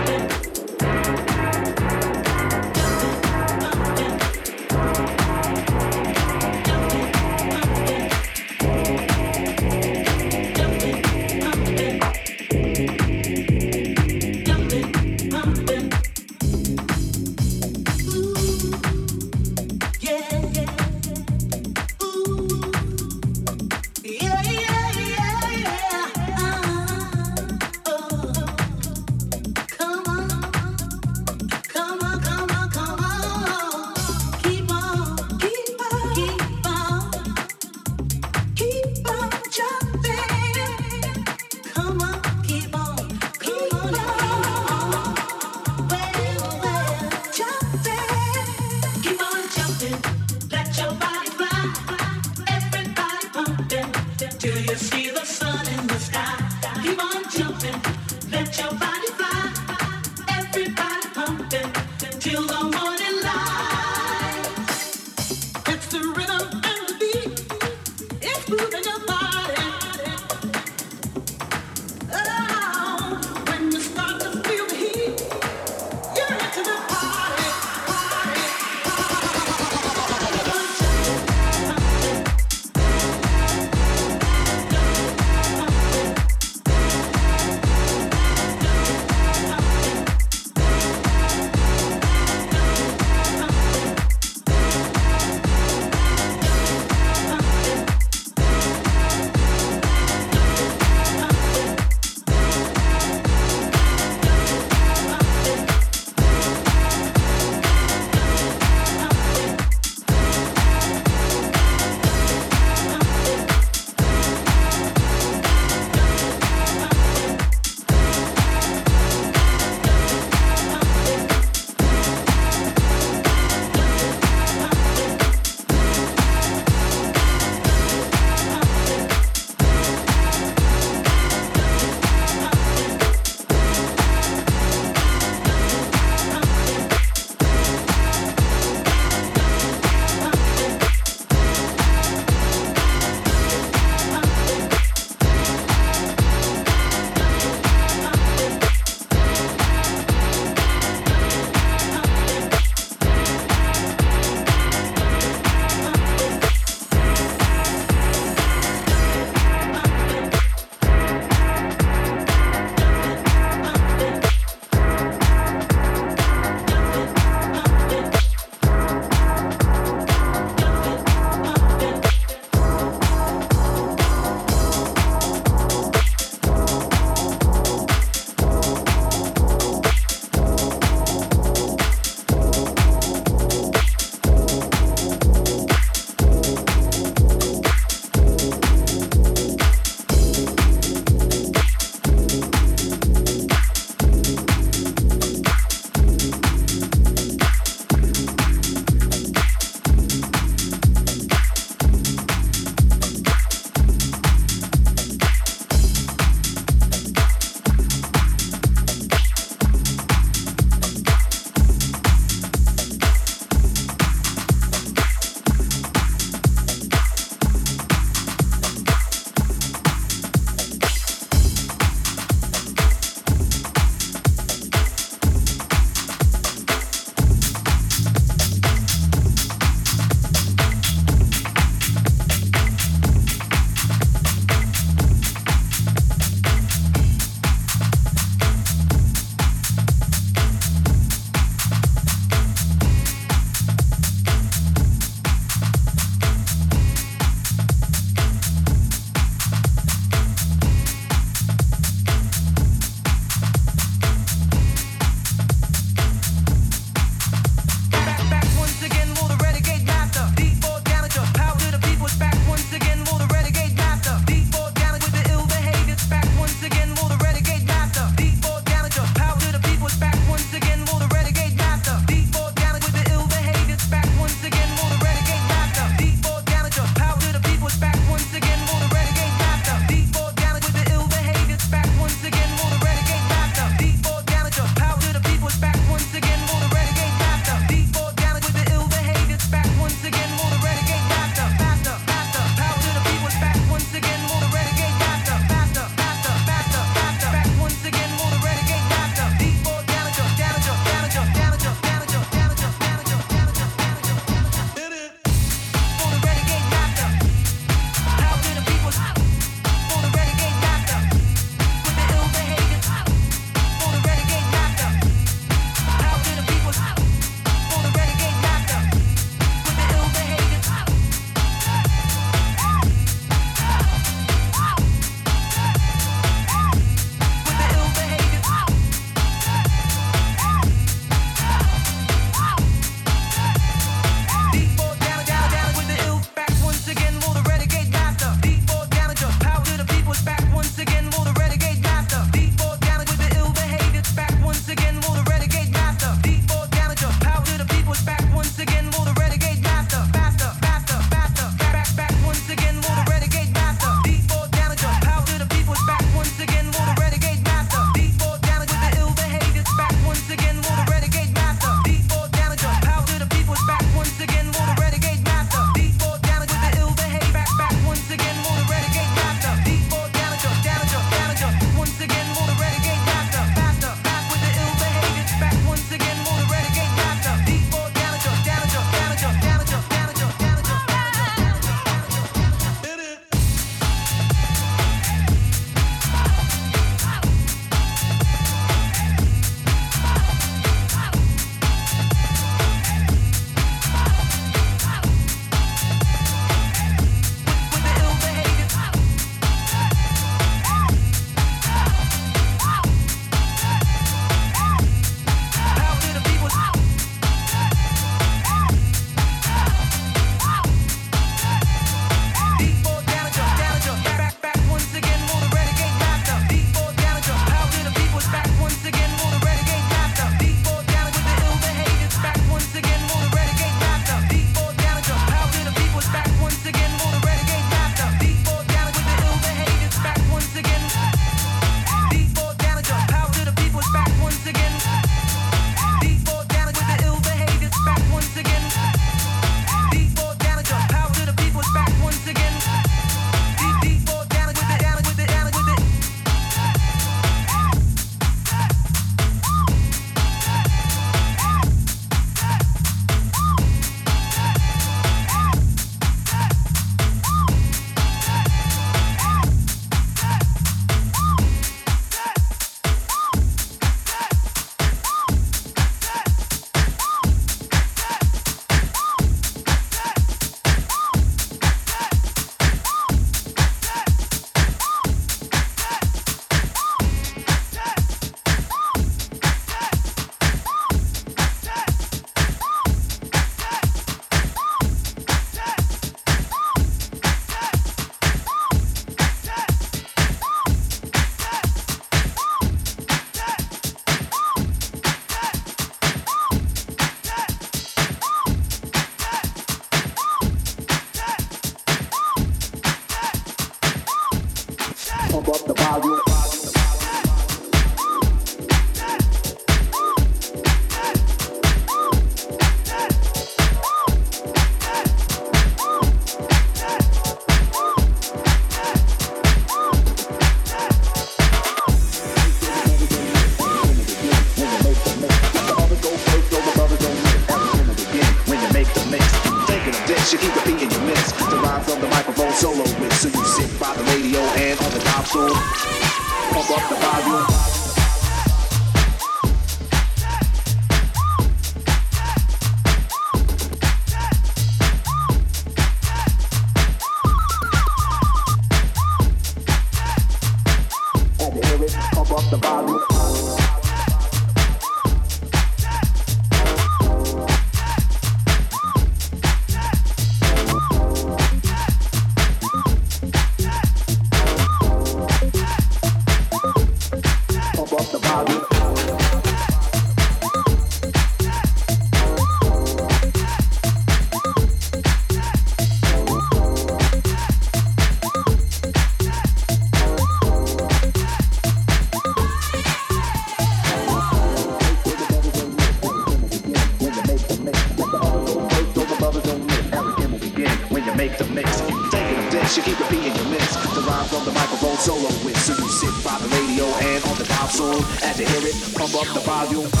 glad 598.33 598.45
to 598.45 598.53
hear 598.53 598.67
it. 598.67 598.95
Pump 598.95 599.15
up 599.15 599.33
the 599.33 599.41
volume. 599.41 600.00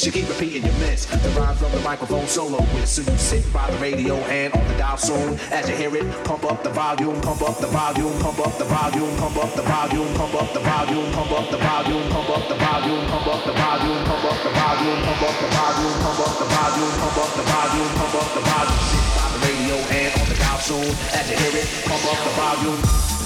miss. 0.00 0.06
You 0.06 0.12
keep 0.12 0.28
repeating 0.28 0.64
your 0.64 0.78
mess. 0.80 1.06
The 1.06 1.28
rhyme 1.30 1.56
from 1.56 1.72
the 1.72 1.80
microphone 1.80 2.26
solo 2.26 2.60
with. 2.74 2.88
So 2.88 3.02
you 3.02 3.18
sit 3.18 3.44
by 3.52 3.70
the 3.70 3.76
radio 3.78 4.16
and 4.32 4.52
on 4.54 4.66
the 4.68 4.74
dial 4.78 4.96
soon. 4.96 5.38
As 5.50 5.68
you 5.68 5.76
hear 5.76 5.94
it, 5.96 6.06
pump 6.24 6.44
up 6.44 6.62
the 6.62 6.70
volume, 6.70 7.20
pump 7.20 7.42
up 7.42 7.58
the 7.58 7.66
volume, 7.66 8.12
pump 8.20 8.38
up 8.40 8.56
the 8.58 8.64
volume, 8.64 9.16
pump 9.18 9.36
up 9.36 9.54
the 9.54 9.62
volume, 9.62 10.12
pump 10.16 10.34
up 10.34 10.52
the 10.52 10.62
volume, 10.62 11.12
pump 11.12 11.32
up 11.32 11.50
the 11.50 11.58
volume, 11.58 12.08
pump 12.10 12.28
up 12.28 12.48
the 12.48 12.56
volume, 12.56 13.06
pump 13.08 13.26
up 13.28 13.44
the 13.44 13.54
volume, 13.54 14.02
pump 14.08 14.24
up 14.24 14.42
the 14.44 14.52
volume, 14.56 14.98
pump 15.04 15.22
up 15.22 15.36
the 15.40 15.48
volume, 15.52 15.96
pump 16.00 16.20
up 16.20 16.34
the 16.40 16.46
volume, 16.48 16.92
pump 17.00 17.18
up 17.20 17.30
the 17.36 17.44
volume, 17.44 17.90
pump 18.00 18.14
up 18.14 18.28
the 18.34 18.40
volume. 18.40 18.80
Sit 18.88 19.04
by 19.16 19.26
the 19.32 19.40
radio 19.44 19.76
and 20.00 20.10
on 20.20 20.26
the 20.28 20.36
dial 20.40 20.58
soon. 20.58 20.88
As 21.12 21.24
you 21.28 21.36
hear 21.36 21.54
it, 21.60 21.68
pump 21.84 22.04
up 22.08 22.18
the 22.24 22.32
volume. 22.40 23.19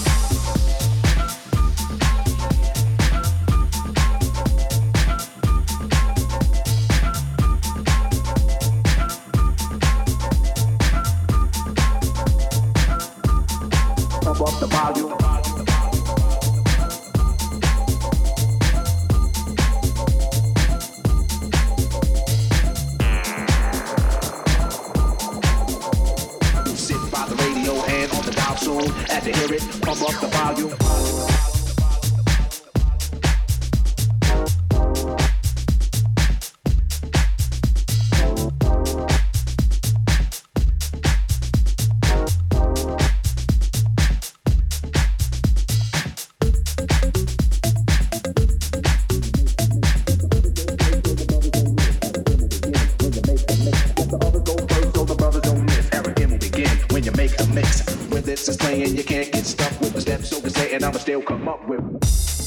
And 58.75 58.99
you 58.99 59.05
can't 59.05 59.31
get 59.31 59.47
stuck 59.47 59.81
with 59.81 59.93
the 59.93 60.01
steps. 60.01 60.31
So 60.31 60.41
can 60.41 60.51
say, 60.51 60.75
I'ma 60.75 60.99
still 60.99 61.23
come 61.23 61.47
up 61.47 61.65
with. 61.69 62.44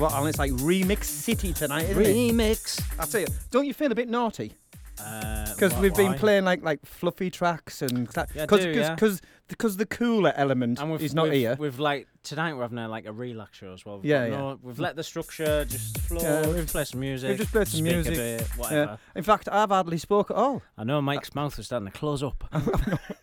What, 0.00 0.12
Alan, 0.12 0.28
it's 0.28 0.38
like 0.38 0.52
remix 0.52 1.04
city 1.04 1.52
tonight, 1.52 1.84
isn't 1.90 2.02
it? 2.04 2.34
Remix. 2.34 2.82
I 2.98 3.04
tell 3.06 3.20
you, 3.20 3.26
don't 3.50 3.66
you 3.66 3.74
feel 3.74 3.92
a 3.92 3.94
bit 3.94 4.08
naughty? 4.08 4.54
Uh, 4.98 5.46
Because 5.54 5.72
wh- 5.72 5.80
we've 5.80 5.94
been 5.94 6.12
why? 6.12 6.18
playing 6.18 6.44
like 6.44 6.62
like 6.62 6.84
fluffy 6.84 7.30
tracks 7.30 7.80
and 7.82 8.06
that. 8.08 8.28
Yeah, 8.34 8.46
Cause, 8.46 8.60
do, 8.60 8.96
cause, 8.96 9.20
because 9.48 9.76
the 9.78 9.86
cooler 9.86 10.32
element 10.36 10.78
And 10.80 11.00
is 11.00 11.14
not 11.14 11.32
here. 11.32 11.56
We've 11.58 11.78
like 11.78 12.06
tonight 12.30 12.54
we're 12.54 12.62
having 12.62 12.78
a, 12.78 12.88
like 12.88 13.06
a 13.06 13.12
relax 13.12 13.58
show 13.58 13.72
as 13.72 13.84
well. 13.84 13.96
We've 13.96 14.04
Yeah, 14.06 14.24
yeah. 14.26 14.36
no- 14.38 14.58
we've 14.62 14.78
let 14.78 14.94
the 14.96 15.02
structure 15.02 15.64
just 15.64 15.98
flow. 15.98 16.20
Yeah, 16.22 16.46
we've 16.46 16.54
we've- 16.56 16.84
some 16.84 17.00
music. 17.00 17.28
We've 17.30 17.38
just 17.38 17.50
played 17.50 17.66
some 17.68 17.82
music. 17.82 18.14
Bit, 18.14 18.40
Yeah. 18.40 18.46
whatever. 18.56 18.98
In 19.16 19.22
fact, 19.24 19.48
I've 19.50 19.70
hardly 19.70 19.98
spoke 19.98 20.30
at 20.30 20.36
all. 20.36 20.62
I 20.78 20.84
know 20.84 21.02
Mike's 21.02 21.34
mouth 21.34 21.58
is 21.58 21.66
starting 21.66 21.90
to 21.90 21.98
close 21.98 22.22
up. 22.22 22.44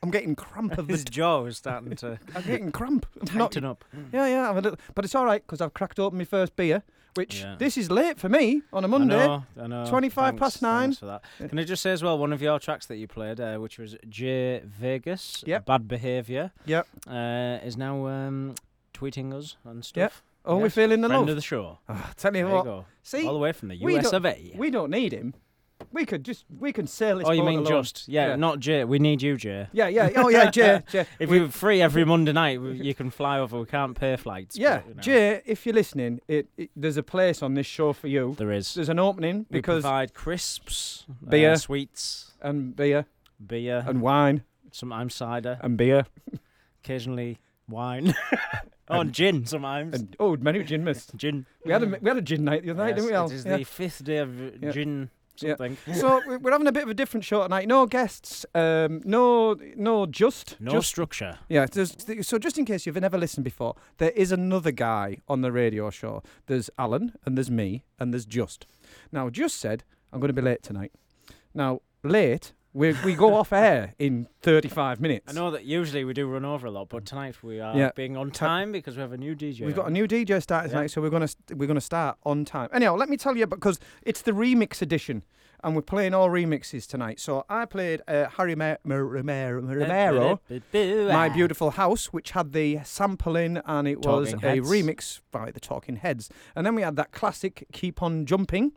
I'm 0.04 0.12
getting 0.12 0.36
cramp 0.36 0.78
of 0.78 0.88
the 0.88 0.94
His 0.94 1.06
jaw 1.06 1.46
is 1.46 1.58
starting 1.58 1.96
to 1.98 2.20
I'm 2.36 2.42
getting 2.44 2.72
cramp. 2.72 3.06
I'm 3.32 3.38
not- 3.38 3.52
tighten 3.54 3.66
up. 3.66 3.86
Yeah, 4.12 4.28
yeah, 4.28 4.50
I'm 4.50 4.58
a 4.58 4.62
little, 4.62 4.80
but 4.94 5.06
it's 5.06 5.16
all 5.16 5.26
right 5.26 5.42
because 5.42 5.62
I've 5.62 5.74
cracked 5.74 6.00
open 6.00 6.18
my 6.20 6.26
first 6.26 6.56
beer, 6.58 6.84
which 7.16 7.40
Yeah. 7.42 7.56
this 7.58 7.78
is 7.78 7.90
late 7.90 8.20
for 8.20 8.30
me 8.30 8.62
on 8.74 8.84
a 8.84 8.88
Monday. 8.90 9.16
I 9.24 9.26
know, 9.28 9.44
I 9.62 9.68
know. 9.68 9.86
25 9.88 10.24
Thanks- 10.32 10.40
past 10.40 10.62
nine. 10.62 10.94
for 10.94 11.06
that. 11.08 11.24
Can 11.50 11.58
I 11.58 11.64
just 11.64 11.82
say 11.82 11.92
as 11.92 12.04
well, 12.04 12.18
one 12.18 12.34
of 12.34 12.42
your 12.42 12.60
tracks 12.60 12.86
that 12.88 12.98
you 12.98 13.08
played, 13.08 13.40
uh, 13.40 13.58
which 13.58 13.80
was 13.80 13.96
Jay 14.10 14.62
Vegas, 14.66 15.44
Yep. 15.48 15.66
Bad 15.66 15.88
Behaviour, 15.88 16.52
Yep. 16.66 16.88
uh, 17.08 17.60
is 17.64 17.78
now 17.78 18.06
um, 18.08 18.54
tweeting 18.98 19.34
us 19.34 19.58
and 19.66 19.84
stuff. 19.86 20.24
Oh, 20.46 20.58
we're 20.58 20.70
feeling 20.70 21.02
the 21.02 21.10
friend 21.10 21.22
love. 21.24 21.30
of 21.30 21.36
the 21.36 21.42
show. 21.42 21.80
Ah, 21.90 22.12
tell 22.16 22.36
you 22.36 22.46
There 22.46 22.54
what. 22.56 22.66
you 22.66 22.72
go. 22.72 22.86
See, 23.04 23.28
all 23.28 23.34
the 23.34 23.40
way 23.40 23.52
from 23.52 23.68
the 23.70 23.78
we 23.82 23.98
US 23.98 24.14
of 24.14 24.26
A. 24.26 24.54
We 24.56 24.72
don't 24.72 24.90
need 24.92 25.12
him. 25.14 25.34
We 25.92 26.06
could 26.06 26.24
just 26.26 26.46
we 26.60 26.74
can 26.74 26.88
sail 26.88 27.20
this 27.20 27.28
Oh, 27.28 27.32
you 27.34 27.44
mean 27.44 27.60
alone. 27.60 27.84
just? 27.84 28.08
Yeah, 28.08 28.36
not 28.36 28.60
Jay. 28.60 28.84
We 28.84 28.98
need 28.98 29.22
you, 29.22 29.38
Jay. 29.38 29.68
Yeah, 29.74 29.88
yeah. 29.90 30.10
Oh, 30.16 30.28
yeah, 30.30 30.50
Jay. 30.58 30.82
Jay. 30.90 31.06
if 31.20 31.30
We- 31.30 31.38
you're 31.38 31.50
free 31.50 31.82
every 31.82 32.04
Monday 32.04 32.32
night, 32.34 32.60
we- 32.60 32.82
you 32.88 32.96
can 32.96 33.12
fly 33.12 33.38
over. 33.40 33.60
We 33.60 33.66
can't 33.68 33.96
pay 33.98 34.16
flights. 34.16 34.56
but, 34.56 34.62
Yeah, 34.64 34.82
you 34.88 34.94
know. 34.96 35.02
Jay, 35.02 35.42
if 35.46 35.66
you're 35.66 35.76
listening, 35.76 36.20
it, 36.28 36.48
it 36.58 36.72
there's 36.76 36.98
a 36.98 37.04
place 37.04 37.44
on 37.44 37.54
this 37.54 37.68
show 37.68 37.94
for 37.94 38.08
you. 38.08 38.36
There 38.40 38.52
is. 38.52 38.74
There's 38.74 38.90
an 38.90 39.00
opening 39.00 39.46
because 39.52 39.78
We 39.78 39.82
provide 39.82 40.14
crisps, 40.16 41.06
uh, 41.10 41.30
Beer. 41.30 41.56
sweets, 41.58 42.32
and 42.42 42.76
beer 42.76 43.06
beer, 43.46 43.84
and 43.88 44.02
wine 44.02 44.44
sometimes 44.72 45.14
cider, 45.14 45.60
and 45.62 45.78
beer 45.78 46.06
occasionally 46.84 47.38
wine. 47.70 48.16
oh, 48.90 49.02
and 49.02 49.14
gin 49.14 49.46
sometimes. 49.46 49.94
and 49.96 50.16
oh, 50.20 50.36
many 50.38 50.64
gin 50.64 50.84
mist. 50.84 51.12
gin. 51.16 51.46
We 51.66 51.72
had 51.72 51.84
a 51.84 51.88
we 52.02 52.08
had 52.08 52.18
a 52.18 52.22
gin 52.22 52.44
night 52.44 52.64
the 52.64 52.72
other 52.72 52.80
night, 52.84 52.90
Yes, 52.90 52.96
didn't 52.98 53.10
we? 53.10 53.16
Al? 53.16 53.26
It 53.28 53.34
is 53.34 53.46
Yeah. 53.46 53.58
the 53.58 53.64
fifth 53.66 54.04
day 54.04 54.18
of 54.18 54.42
uh, 54.42 54.50
Yeah. 54.62 54.72
gin 54.72 55.10
Yeah. 55.40 55.56
something. 55.56 55.78
so 55.94 56.22
we- 56.28 56.38
we're 56.38 56.52
having 56.52 56.68
a 56.68 56.72
bit 56.72 56.84
of 56.84 56.90
a 56.90 56.94
different 56.96 57.24
show 57.24 57.44
tonight. 57.44 57.68
No 57.68 57.86
guests, 57.86 58.46
um, 58.56 59.02
no, 59.06 59.56
no, 59.76 60.06
just 60.08 60.60
No 60.60 60.72
just 60.72 60.88
structure. 60.90 61.38
Yeah, 61.50 61.68
so 62.22 62.38
just 62.40 62.58
in 62.58 62.66
case 62.66 62.86
you've 62.88 63.00
never 63.00 63.18
listened 63.20 63.44
before, 63.44 63.76
there 63.98 64.12
is 64.12 64.32
another 64.32 64.72
guy 64.72 65.18
on 65.28 65.42
the 65.42 65.52
radio 65.52 65.90
show. 65.92 66.24
There's 66.48 66.70
Alan, 66.80 67.14
and 67.26 67.38
there's 67.38 67.52
me, 67.52 67.84
and 68.00 68.12
there's 68.14 68.26
Just. 68.26 68.66
Now, 69.12 69.30
Just 69.30 69.58
said, 69.60 69.84
I'm 70.12 70.20
going 70.20 70.30
to 70.30 70.42
be 70.42 70.42
late 70.42 70.64
tonight. 70.64 70.92
Now, 71.54 71.82
late, 72.04 72.54
we, 72.78 72.94
we 73.04 73.14
go 73.16 73.34
off 73.34 73.52
air 73.52 73.94
in 73.98 74.28
35 74.44 75.02
minutes. 75.02 75.26
I 75.28 75.34
know 75.34 75.52
that 75.52 75.66
usually 75.66 76.04
we 76.06 76.14
do 76.14 76.28
run 76.28 76.46
over 76.46 76.68
a 76.68 76.72
lot, 76.72 76.90
but 76.90 77.06
tonight 77.06 77.42
we 77.42 77.60
are 77.60 77.76
Yeah. 77.76 77.92
being 77.96 78.16
on 78.16 78.30
time 78.32 78.72
because 78.72 78.96
we 78.96 79.02
have 79.02 79.12
a 79.14 79.18
new 79.18 79.36
DJ. 79.36 79.66
We've 79.66 79.76
got 79.76 79.88
a 79.88 79.92
new 79.92 80.08
DJ 80.08 80.40
starting 80.42 80.70
Yeah. 80.70 80.76
tonight, 80.78 80.92
so 80.92 81.02
we're 81.02 81.10
gonna 81.10 81.28
st- 81.28 81.58
we're 81.58 81.68
gonna 81.68 81.82
start 81.82 82.18
on 82.24 82.46
time. 82.46 82.70
Anyhow, 82.72 82.96
let 82.96 83.10
me 83.10 83.18
tell 83.18 83.36
you 83.36 83.48
because 83.48 83.80
it's 84.04 84.22
the 84.22 84.32
remix 84.32 84.82
edition, 84.82 85.24
and 85.64 85.76
we're 85.76 85.82
playing 85.82 86.14
all 86.14 86.30
remixes 86.30 86.88
tonight. 86.88 87.20
So 87.20 87.46
I 87.50 87.66
played 87.66 88.02
uh, 88.08 88.28
Harry 88.38 88.54
Ma- 88.56 88.76
Ma- 88.84 88.96
Romero, 88.98 89.60
Romero 89.60 90.40
My 91.12 91.30
Beautiful 91.30 91.72
House, 91.72 92.14
which 92.14 92.32
had 92.32 92.54
the 92.54 92.80
sampling, 92.84 93.58
and 93.66 93.88
it 93.88 94.06
was 94.06 94.32
Talking 94.34 94.46
a 94.46 94.50
Heads. 94.56 94.70
remix 94.70 95.22
by 95.32 95.50
the 95.50 95.60
Talking 95.60 95.96
Heads. 95.96 96.30
And 96.56 96.64
then 96.66 96.76
we 96.76 96.84
had 96.84 96.96
that 96.98 97.12
classic 97.12 97.66
Keep 97.74 98.04
On 98.04 98.26
Jumping. 98.28 98.74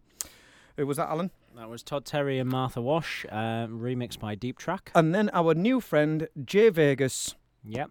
Who 0.78 0.86
was 0.86 0.96
that, 0.96 1.10
Alan? 1.10 1.30
That 1.60 1.68
was 1.68 1.82
Todd 1.82 2.06
Terry 2.06 2.38
and 2.38 2.48
Martha 2.48 2.80
Wash, 2.80 3.26
um, 3.30 3.80
remixed 3.80 4.18
by 4.18 4.34
Deeptrak. 4.34 4.88
And 4.94 5.14
then 5.14 5.28
our 5.34 5.52
new 5.52 5.78
friend 5.82 6.26
Jay 6.42 6.70
Vegas, 6.70 7.34
Yep. 7.66 7.90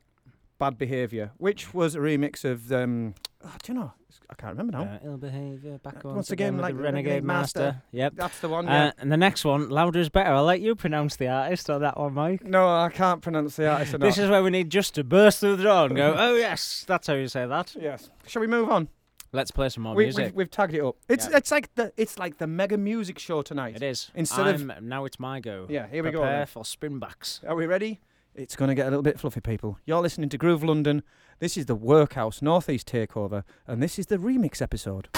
Bad 0.58 0.80
Behaviour, 0.80 1.34
which 1.38 1.72
was 1.72 1.94
a 1.94 2.00
remix 2.00 2.44
of 2.44 2.72
um, 2.72 3.14
oh, 3.46 3.54
do 3.62 3.72
you 3.72 3.80
know? 3.80 3.94
I 4.28 4.34
can't 4.34 4.54
remember 4.58 4.72
now. 4.76 4.84
Uh, 4.96 4.98
ill 5.06 5.18
behavior, 5.18 5.78
back 5.84 5.98
Uh, 5.98 6.02
once, 6.06 6.16
once 6.16 6.32
again, 6.32 6.58
like 6.58 6.74
Renegade, 6.74 6.84
Renegade 6.84 7.24
Master. 7.24 7.60
Master. 7.60 7.84
Yep. 7.91 8.14
That's 8.16 8.40
the 8.40 8.50
one. 8.50 8.68
Uh, 8.68 8.91
and 8.98 9.12
the 9.12 9.18
next 9.18 9.46
one, 9.46 9.70
louder 9.70 10.00
is 10.00 10.10
better. 10.10 10.32
I'll 10.32 10.44
let 10.46 10.62
you 10.62 10.74
pronounce 10.74 11.16
the 11.18 11.28
artist 11.28 11.70
on 11.70 11.82
that 11.82 11.96
one, 12.00 12.16
Mike. 12.16 12.44
no, 12.44 12.68
I 12.68 12.90
can't 12.90 13.22
pronounce 13.22 13.56
the 13.56 13.70
artist. 13.70 14.00
This 14.00 14.18
is 14.18 14.32
where 14.32 14.41
we 14.41 14.50
need 14.50 14.72
just 14.72 14.96
to 14.96 15.04
burst 15.04 15.41
through 15.41 15.58
the 15.58 15.64
door 15.64 15.86
and 15.86 15.96
go, 15.96 16.16
oh 16.18 16.36
yes, 16.36 16.86
that's 16.88 17.06
how 17.06 17.14
you 17.14 17.28
say 17.28 17.46
that. 17.46 17.76
yes. 17.80 18.10
Shall 18.26 18.40
we 18.41 18.48
move 18.48 18.68
on? 18.72 18.90
Let's 19.32 19.52
play 19.52 19.70
some 19.70 19.84
more 19.84 19.94
We, 19.96 20.06
music. 20.06 20.26
we've, 20.28 20.36
we've 20.36 20.52
tagged 20.52 20.74
it 20.74 20.82
up. 20.84 20.96
It's 21.08 21.30
Yeah. 21.30 21.38
it's 21.38 21.52
like 21.52 21.74
the 21.76 21.94
it's 21.98 22.18
like 22.18 22.38
the 22.40 22.48
mega 22.48 22.78
music 22.78 23.20
show 23.20 23.42
tonight. 23.44 23.76
It 23.76 23.84
is. 23.84 24.10
Instead 24.16 24.48
of 24.48 24.62
I'm, 24.70 24.88
now 24.90 25.06
it's 25.06 25.20
my 25.20 25.40
go. 25.40 25.68
Yeah, 25.70 25.88
here 25.88 26.04
we 26.04 26.12
go 26.12 26.20
Prepare 26.22 26.46
for 26.48 26.64
spinbacks. 26.64 27.48
Are 27.48 27.56
we 27.56 27.66
ready? 27.68 28.00
It's 28.36 28.56
going 28.56 28.70
to 28.70 28.76
get 28.76 28.88
a 28.88 28.90
little 28.90 29.04
bit 29.04 29.20
fluffy, 29.20 29.42
people. 29.42 29.78
You're 29.86 30.02
listening 30.02 30.30
to 30.30 30.38
Groove 30.38 30.64
London. 30.64 31.04
This 31.40 31.58
is 31.58 31.66
the 31.66 31.76
Workhouse 31.76 32.42
Northeast 32.42 32.88
Takeover, 32.88 33.44
and 33.68 33.82
this 33.84 34.00
is 34.00 34.06
the 34.08 34.18
remix 34.18 34.62
episode. 34.62 35.10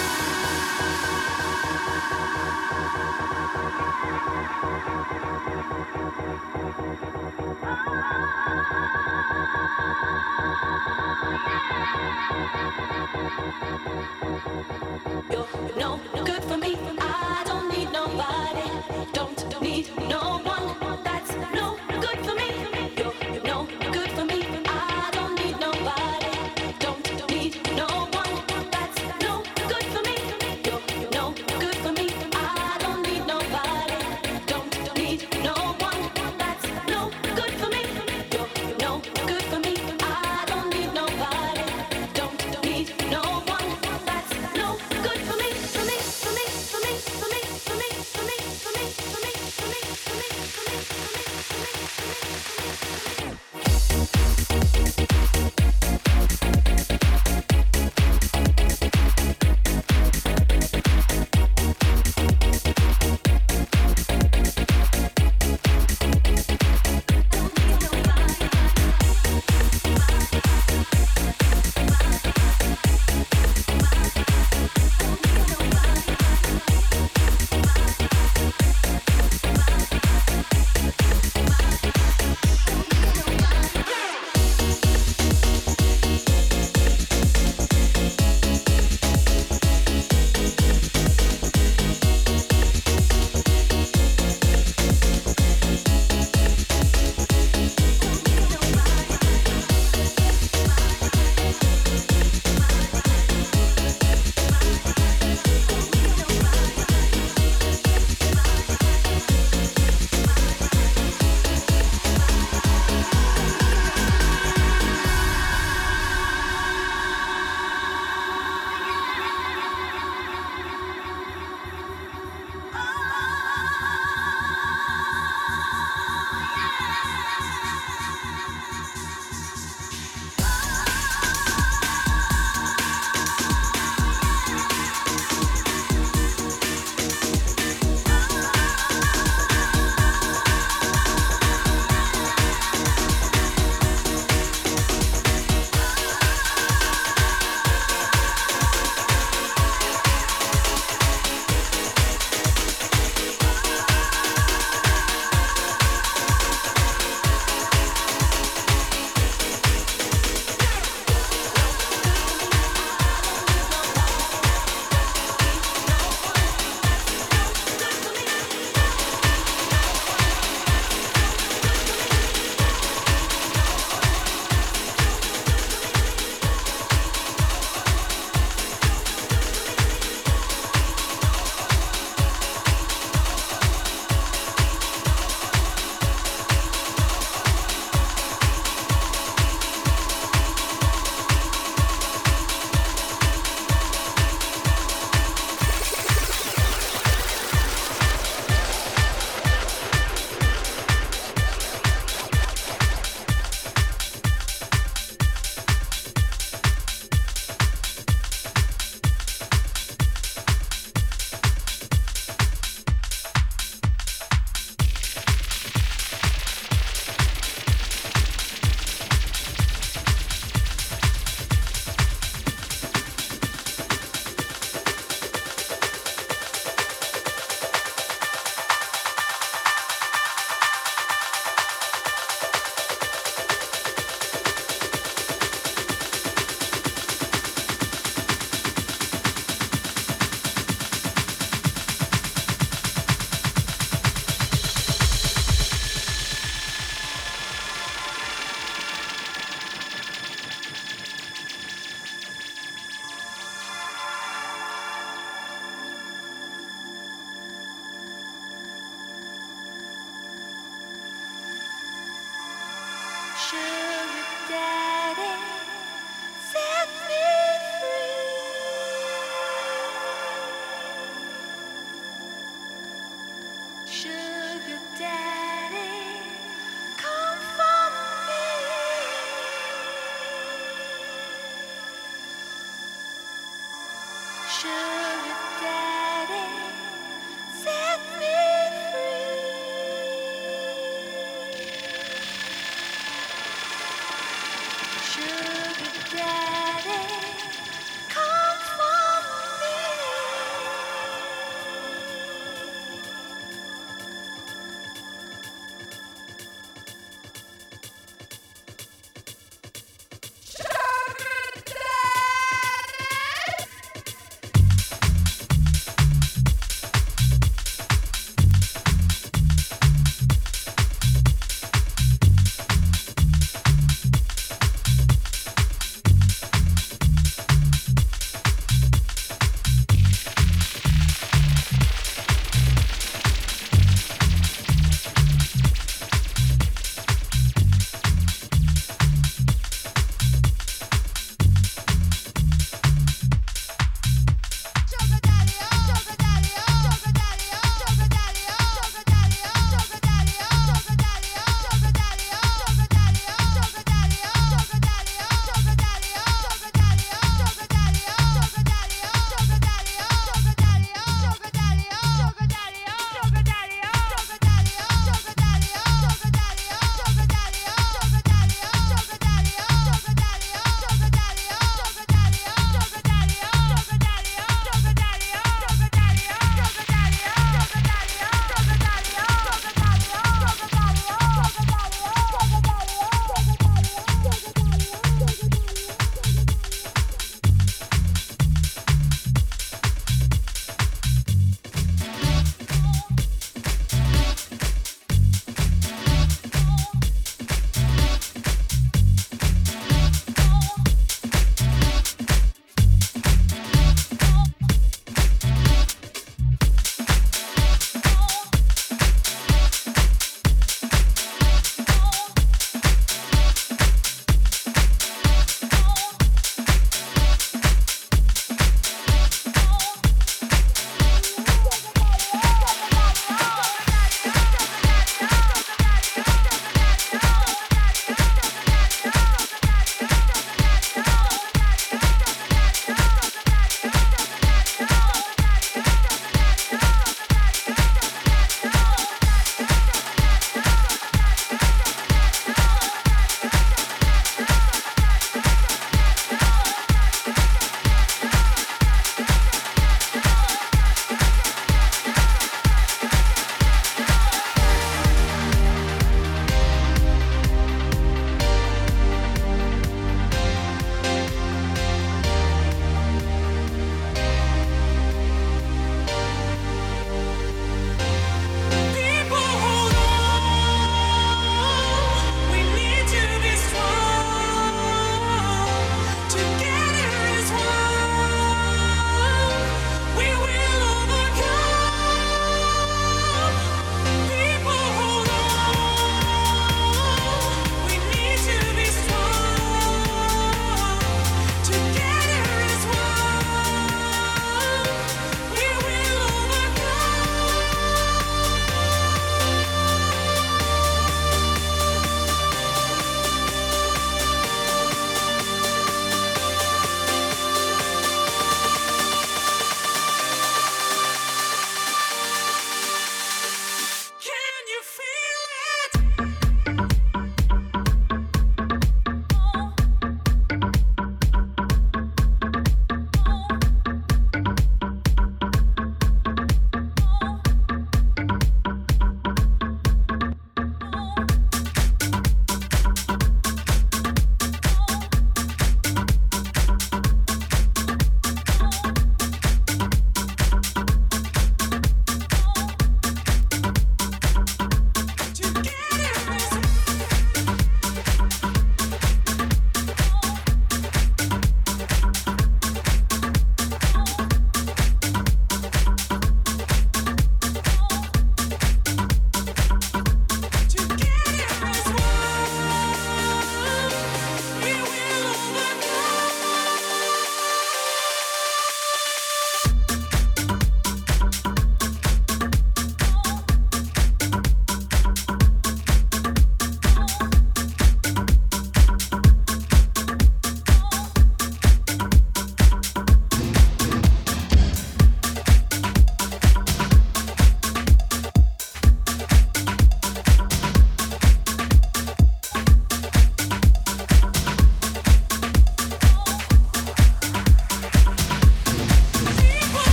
No 16.14 16.24
good 16.24 16.42
for 16.44 16.56
me. 16.56 16.76
I 16.98 17.42
don't 17.46 17.68
need 17.68 17.92
nobody. 17.92 19.06
Don't 19.12 19.50
don't 19.50 19.62
need 19.62 19.90
no 20.08 20.38
one. 20.44 21.02
That's 21.04 21.34
no 21.54 21.91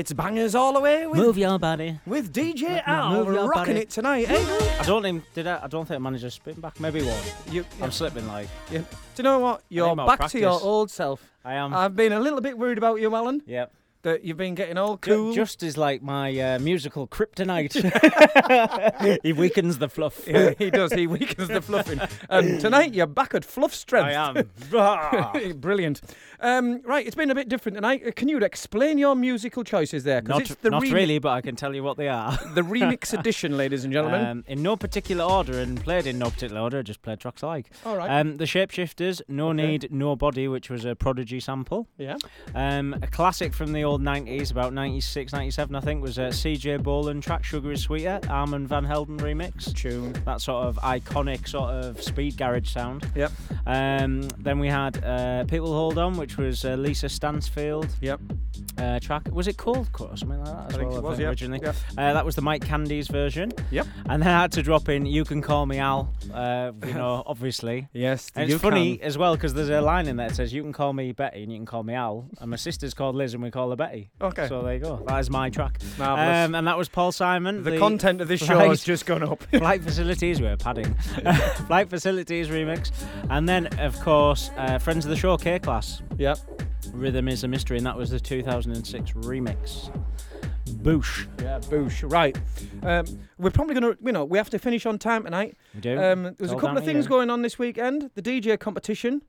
it's 0.00 0.12
bangers 0.14 0.54
all 0.54 0.72
the 0.72 0.80
way 0.80 1.06
with, 1.06 1.18
Move 1.20 1.36
your 1.36 1.58
body. 1.58 2.00
with 2.06 2.32
DJ 2.32 2.62
Move 2.70 2.82
Al 2.86 3.24
your 3.32 3.48
rocking 3.48 3.74
body. 3.74 3.80
it 3.80 3.90
tonight, 3.90 4.30
eh? 4.30 4.78
I 4.80 4.84
don't 4.84 5.04
even 5.06 5.22
did 5.34 5.46
I, 5.46 5.64
I 5.64 5.66
don't 5.68 5.86
think 5.86 5.96
I 5.96 6.02
managed 6.02 6.24
to 6.24 6.30
spin 6.30 6.58
back. 6.58 6.80
Maybe 6.80 7.02
one. 7.02 7.16
You, 7.50 7.64
I'm 7.82 7.90
slipping 7.92 8.26
like 8.26 8.48
you- 8.72 8.78
do 8.78 8.86
you 9.18 9.24
know 9.24 9.38
what? 9.40 9.62
You're 9.68 9.94
more 9.94 10.06
back 10.06 10.30
to 10.30 10.38
your 10.40 10.58
old 10.60 10.90
self. 10.90 11.20
I 11.44 11.54
am. 11.54 11.74
I've 11.74 11.94
been 11.94 12.12
a 12.12 12.20
little 12.20 12.40
bit 12.40 12.56
worried 12.56 12.78
about 12.78 13.00
you, 13.00 13.14
Alan. 13.14 13.42
Yep. 13.46 13.72
That 14.02 14.24
you've 14.24 14.38
been 14.38 14.54
getting 14.54 14.78
all 14.78 14.96
cool. 14.96 15.34
Just 15.34 15.62
is 15.62 15.76
like 15.76 16.02
my 16.02 16.38
uh, 16.40 16.58
musical 16.58 17.06
kryptonite. 17.06 17.74
he 19.22 19.34
weakens 19.34 19.76
the 19.76 19.90
fluff. 19.90 20.26
Yeah, 20.26 20.54
he 20.58 20.70
does. 20.70 20.90
He 20.94 21.06
weakens 21.06 21.48
the 21.48 21.60
fluffing. 21.60 22.00
And 22.30 22.58
tonight 22.62 22.94
you're 22.94 23.06
back 23.06 23.34
at 23.34 23.44
fluff 23.44 23.74
strength. 23.74 24.06
I 24.06 24.12
am. 24.72 25.54
Brilliant. 25.60 26.00
Um, 26.40 26.80
right, 26.86 27.06
it's 27.06 27.14
been 27.14 27.30
a 27.30 27.34
bit 27.34 27.50
different 27.50 27.76
tonight. 27.76 28.02
Uh, 28.06 28.10
Can 28.16 28.28
you 28.30 28.38
explain 28.38 28.96
your 28.96 29.14
musical 29.14 29.64
choices 29.64 30.04
there? 30.04 30.22
Not, 30.22 30.40
it's 30.42 30.54
the 30.54 30.70
not 30.70 30.80
remi- 30.80 30.94
really, 30.94 31.18
but 31.18 31.30
I 31.32 31.42
can 31.42 31.54
tell 31.54 31.74
you 31.74 31.82
what 31.82 31.98
they 31.98 32.08
are. 32.08 32.38
The 32.54 32.62
remix 32.62 33.12
edition, 33.12 33.58
ladies 33.58 33.84
and 33.84 33.92
gentlemen. 33.92 34.24
Um, 34.24 34.44
in 34.46 34.62
no 34.62 34.76
particular 34.76 35.24
order 35.24 35.58
and 35.60 35.78
played 35.82 36.06
in 36.06 36.18
no 36.18 36.30
particular 36.30 36.62
order, 36.62 36.82
just 36.82 37.02
played 37.02 37.20
tracks 37.20 37.42
like. 37.42 37.70
All 37.84 37.96
right. 37.98 38.08
Um, 38.20 38.38
the 38.38 38.46
Shapeshifters, 38.46 39.20
No 39.28 39.48
Okay. 39.50 39.66
Need, 39.66 39.92
No 39.92 40.16
Body, 40.16 40.48
which 40.48 40.70
was 40.70 40.86
a 40.86 40.96
Prodigy 40.96 41.40
sample. 41.40 41.86
yeah. 41.98 42.16
Um, 42.54 42.94
a 43.02 43.06
classic 43.06 43.52
from 43.52 43.74
the 43.74 43.84
old 43.90 44.02
90s, 44.02 44.52
about 44.52 44.72
96, 44.72 45.32
97, 45.32 45.74
I 45.74 45.80
think, 45.80 46.00
was 46.02 46.16
a 46.18 46.28
CJ 46.28 46.82
Bolland 46.82 47.22
track, 47.24 47.42
Sugar 47.42 47.72
is 47.72 47.82
Sweeter, 47.82 48.20
Armand 48.28 48.68
Van 48.68 48.84
Helden 48.84 49.18
remix. 49.18 49.74
Tune. 49.74 50.12
That 50.24 50.40
sort 50.40 50.66
of 50.66 50.76
iconic 50.76 51.48
sort 51.48 51.70
of 51.70 52.00
speed 52.00 52.36
garage 52.36 52.68
sound. 52.70 53.10
Yep. 53.16 53.32
Um, 53.66 54.22
then 54.38 54.58
we 54.60 54.68
had 54.68 55.02
uh, 55.04 55.44
People 55.44 55.72
Hold 55.72 55.98
On, 55.98 56.16
which 56.16 56.36
was 56.36 56.64
uh, 56.64 56.74
Lisa 56.76 57.08
Stansfield 57.08 57.88
Yep. 58.00 58.20
uh, 58.78 59.00
track. 59.00 59.28
Was 59.32 59.48
it 59.48 59.56
called 59.56 59.92
Cut 59.92 60.10
or 60.12 60.16
something 60.16 60.38
like 60.38 60.46
that? 60.46 60.66
As 60.68 60.74
I 60.74 60.78
think 60.78 60.92
it 60.92 61.02
was, 61.02 61.16
think, 61.16 61.20
yeah. 61.22 61.28
originally. 61.28 61.60
Yep. 61.62 61.76
Uh, 61.98 62.12
that 62.12 62.24
was 62.24 62.36
the 62.36 62.42
Mike 62.42 62.62
Candys 62.64 63.08
version. 63.10 63.52
Yep. 63.72 63.86
And 64.08 64.22
then 64.22 64.28
I 64.28 64.42
had 64.42 64.52
to 64.52 64.62
drop 64.62 64.88
in 64.88 65.04
You 65.04 65.24
Can 65.24 65.42
Call 65.42 65.66
Me 65.66 65.78
Al, 65.78 66.12
uh, 66.32 66.70
you 66.86 66.94
know, 66.94 67.24
obviously. 67.26 67.88
Yes. 67.92 68.30
And 68.36 68.48
it's 68.48 68.62
funny 68.62 68.98
can. 68.98 69.06
as 69.06 69.18
well 69.18 69.34
because 69.34 69.54
there's 69.54 69.68
a 69.68 69.80
line 69.80 70.06
in 70.06 70.16
there 70.16 70.28
that 70.28 70.36
says 70.36 70.52
you 70.52 70.62
can 70.62 70.72
call 70.72 70.92
me 70.92 71.10
Betty 71.12 71.42
and 71.42 71.50
you 71.50 71.58
can 71.58 71.66
call 71.66 71.82
me 71.82 71.94
Al, 71.94 72.26
and 72.40 72.50
my 72.50 72.56
sister's 72.56 72.94
called 72.94 73.16
Liz 73.16 73.34
and 73.34 73.42
we 73.42 73.50
call 73.50 73.70
her 73.70 73.76
Betty. 73.80 74.10
Okay. 74.20 74.46
So 74.46 74.60
there 74.60 74.74
you 74.74 74.80
go. 74.80 75.02
That 75.06 75.20
is 75.20 75.30
my 75.30 75.48
track. 75.48 75.80
Marvellous. 75.98 76.48
Um, 76.48 76.54
and 76.54 76.66
that 76.66 76.76
was 76.76 76.90
Paul 76.90 77.12
Simon. 77.12 77.62
the, 77.62 77.78
content 77.78 78.20
of 78.20 78.28
this 78.28 78.38
show 78.38 78.58
has 78.68 78.84
just 78.84 79.06
gone 79.06 79.22
up. 79.22 79.42
Flight 79.50 79.82
facilities, 79.82 80.38
we're 80.38 80.58
padding. 80.58 80.94
Flight 81.66 81.88
facilities 81.88 82.48
remix, 82.48 82.92
and 83.30 83.48
then 83.48 83.68
of 83.78 83.98
course 84.00 84.50
uh, 84.58 84.78
Friends 84.78 85.06
of 85.06 85.08
the 85.08 85.16
Show 85.16 85.34
K-Klass. 85.38 86.02
yep. 86.18 86.38
Rhythm 86.92 87.26
is 87.26 87.42
a 87.44 87.48
mystery, 87.48 87.78
and 87.78 87.86
that 87.86 87.96
was 87.96 88.10
the 88.10 88.20
2006 88.20 89.12
remix. 89.12 89.90
Boosh. 90.82 91.26
Yeah, 91.40 91.60
boosh. 91.60 92.10
Right. 92.12 92.36
Um, 92.82 93.06
we're 93.38 93.50
probably 93.50 93.80
going 93.80 93.94
to, 93.94 93.98
you 94.04 94.12
know, 94.12 94.26
we 94.26 94.36
have 94.36 94.50
to 94.50 94.58
finish 94.58 94.84
on 94.84 94.98
time 94.98 95.24
tonight. 95.24 95.56
We 95.74 95.80
do. 95.80 95.98
Um, 95.98 96.34
there's 96.38 96.52
a 96.52 96.56
couple 96.56 96.76
of 96.76 96.84
things 96.84 97.06
going 97.06 97.30
on 97.30 97.40
this 97.40 97.58
weekend. 97.58 98.10
The 98.14 98.22
DJ 98.22 98.58
competition. 98.58 99.22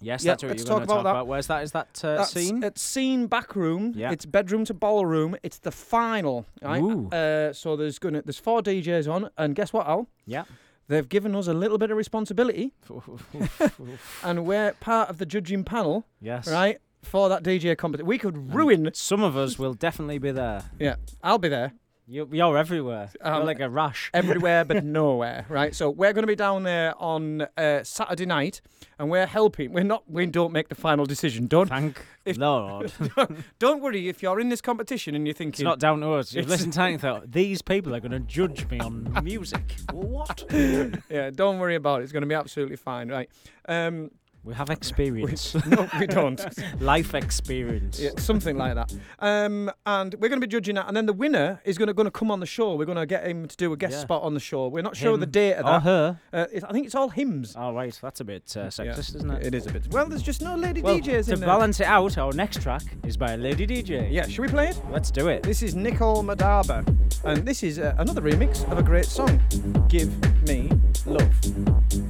Yes, 0.00 0.24
Yeah, 0.24 0.32
that's 0.32 0.42
what 0.42 0.56
you're 0.58 0.64
going 0.66 0.80
to 0.80 0.84
about 0.84 0.94
talk 0.94 1.04
that. 1.04 1.10
about. 1.10 1.26
Where's 1.26 1.46
that? 1.48 1.62
Is 1.62 1.72
that 1.72 2.00
uh, 2.04 2.16
That's 2.16 2.32
scene? 2.32 2.64
at 2.64 2.78
Scene 2.78 3.26
Back 3.26 3.54
Room. 3.54 3.92
Yeah. 3.94 4.10
It's 4.12 4.26
bedroom 4.26 4.64
to 4.66 4.74
ballroom. 4.74 5.36
It's 5.42 5.58
the 5.58 5.70
final. 5.70 6.46
Right? 6.62 6.82
Uh, 6.82 7.52
so 7.52 7.76
there's 7.76 7.98
gonna 7.98 8.22
there's 8.22 8.38
four 8.38 8.62
DJs 8.62 9.12
on, 9.12 9.30
and 9.36 9.54
guess 9.54 9.72
what, 9.72 9.86
Al? 9.86 10.08
Yeah. 10.26 10.44
They've 10.88 11.08
given 11.08 11.36
us 11.36 11.46
a 11.46 11.54
little 11.54 11.78
bit 11.78 11.90
of 11.92 11.96
responsibility, 11.96 12.72
and 14.24 14.44
we're 14.44 14.72
part 14.80 15.08
of 15.08 15.18
the 15.18 15.26
judging 15.26 15.62
panel, 15.62 16.04
yes. 16.20 16.48
right? 16.48 16.78
For 17.02 17.28
that 17.28 17.42
DJ 17.44 17.78
competition, 17.78 18.06
we 18.06 18.18
could 18.18 18.52
ruin. 18.52 18.90
Some 18.92 19.22
of 19.22 19.36
us 19.36 19.58
will 19.58 19.72
definitely 19.74 20.18
be 20.18 20.32
there. 20.32 20.64
Yeah, 20.78 20.96
I'll 21.22 21.38
be 21.38 21.48
there. 21.48 21.72
You're, 22.10 22.26
you're 22.34 22.58
everywhere. 22.58 23.08
Um, 23.22 23.36
you're 23.36 23.44
like 23.44 23.60
a 23.60 23.70
rash. 23.70 24.10
everywhere 24.14 24.64
but 24.64 24.84
nowhere, 24.84 25.46
right? 25.48 25.72
So 25.72 25.90
we're 25.90 26.12
going 26.12 26.24
to 26.24 26.26
be 26.26 26.34
down 26.34 26.64
there 26.64 27.00
on 27.00 27.46
uh, 27.56 27.84
Saturday 27.84 28.26
night, 28.26 28.60
and 28.98 29.08
we're 29.08 29.26
helping. 29.26 29.72
We're 29.72 29.84
not. 29.84 30.10
We 30.10 30.26
don't 30.26 30.52
make 30.52 30.68
the 30.70 30.74
final 30.74 31.06
decision. 31.06 31.46
Don't 31.46 31.68
Thank 31.68 32.04
If- 32.24 32.36
Lord. 32.36 32.92
don't 33.60 33.80
worry 33.80 34.08
if 34.08 34.24
you're 34.24 34.40
in 34.40 34.48
this 34.48 34.60
competition 34.60 35.14
and 35.14 35.24
you're 35.24 35.34
thinking 35.34 35.52
It's 35.52 35.62
not 35.62 35.78
down 35.78 36.00
to 36.00 36.14
us. 36.14 36.34
You've 36.34 36.48
listened 36.48 36.72
to 36.72 36.84
it 36.84 36.92
and 36.94 37.00
thought, 37.00 37.30
these 37.30 37.62
people 37.62 37.94
are 37.94 38.00
going 38.00 38.10
to 38.10 38.20
judge 38.20 38.68
me 38.68 38.80
on 38.80 39.16
music. 39.22 39.76
what? 39.92 40.44
yeah, 40.50 41.30
don't 41.30 41.60
worry 41.60 41.76
about 41.76 42.00
it. 42.00 42.04
It's 42.04 42.12
going 42.12 42.22
to 42.22 42.26
be 42.26 42.34
absolutely 42.34 42.76
fine, 42.76 43.08
right? 43.08 43.30
Um, 43.68 44.10
We 44.42 44.54
have 44.54 44.70
experience. 44.78 45.54
no, 45.66 45.88
we 45.98 46.06
don't. 46.06 46.40
Life 46.80 47.14
experience. 47.14 48.00
Yeah, 48.00 48.10
something 48.16 48.56
like 48.56 48.74
that. 48.74 48.92
Um, 49.18 49.70
and 49.84 50.14
we're 50.14 50.28
going 50.28 50.40
to 50.40 50.46
be 50.46 50.50
judging 50.50 50.76
that, 50.76 50.88
and 50.88 50.96
then 50.96 51.06
the 51.06 51.12
winner 51.12 51.60
is 51.64 51.76
going 51.76 51.92
to 51.94 52.10
come 52.10 52.30
on 52.30 52.40
the 52.40 52.46
show. 52.46 52.74
We're 52.74 52.86
going 52.86 52.96
to 52.98 53.06
get 53.06 53.26
him 53.26 53.46
to 53.48 53.56
do 53.56 53.72
a 53.72 53.76
guest 53.76 53.94
Yeah. 53.94 54.00
spot 54.00 54.22
on 54.22 54.34
the 54.34 54.40
show. 54.40 54.68
We're 54.68 54.82
not 54.82 54.96
sure 54.96 55.16
the 55.16 55.26
date 55.26 55.54
of 55.54 55.66
or 55.66 55.80
her. 55.80 56.20
Uh, 56.32 56.46
I 56.66 56.72
think 56.72 56.86
it's 56.86 56.94
all 56.94 57.10
hymns. 57.10 57.54
Oh, 57.56 57.72
right. 57.74 57.96
That's 58.00 58.20
a 58.20 58.24
bit 58.24 58.54
uh, 58.56 58.60
Yeah, 58.62 58.66
sexist, 58.68 59.16
isn't 59.16 59.30
it? 59.30 59.46
It 59.46 59.54
is 59.54 59.66
a 59.66 59.72
bit. 59.72 59.88
Well, 59.90 60.06
there's 60.06 60.22
just 60.22 60.40
no 60.42 60.54
lady 60.56 60.80
Well, 60.82 60.98
DJs 60.98 61.26
to 61.26 61.32
in 61.34 61.40
there. 61.40 61.46
balance 61.48 61.80
it 61.80 61.86
out, 61.86 62.16
our 62.16 62.32
next 62.32 62.62
track 62.62 62.82
is 63.04 63.16
by 63.16 63.32
a 63.32 63.36
lady 63.36 63.66
DJ. 63.66 64.10
Yeah, 64.10 64.26
should 64.26 64.42
we 64.42 64.48
play 64.48 64.68
it? 64.68 64.80
Let's 64.90 65.10
do 65.10 65.28
it. 65.28 65.42
This 65.42 65.62
is 65.62 65.74
Nicole 65.74 66.22
Moudaber, 66.24 66.86
and 67.24 67.46
this 67.46 67.62
is 67.62 67.78
uh, 67.78 67.94
another 67.98 68.22
remix 68.22 68.70
of 68.70 68.78
a 68.78 68.82
great 68.82 69.04
song, 69.06 69.40
"Give 69.88 70.10
Me 70.46 70.70
Love." 71.04 72.09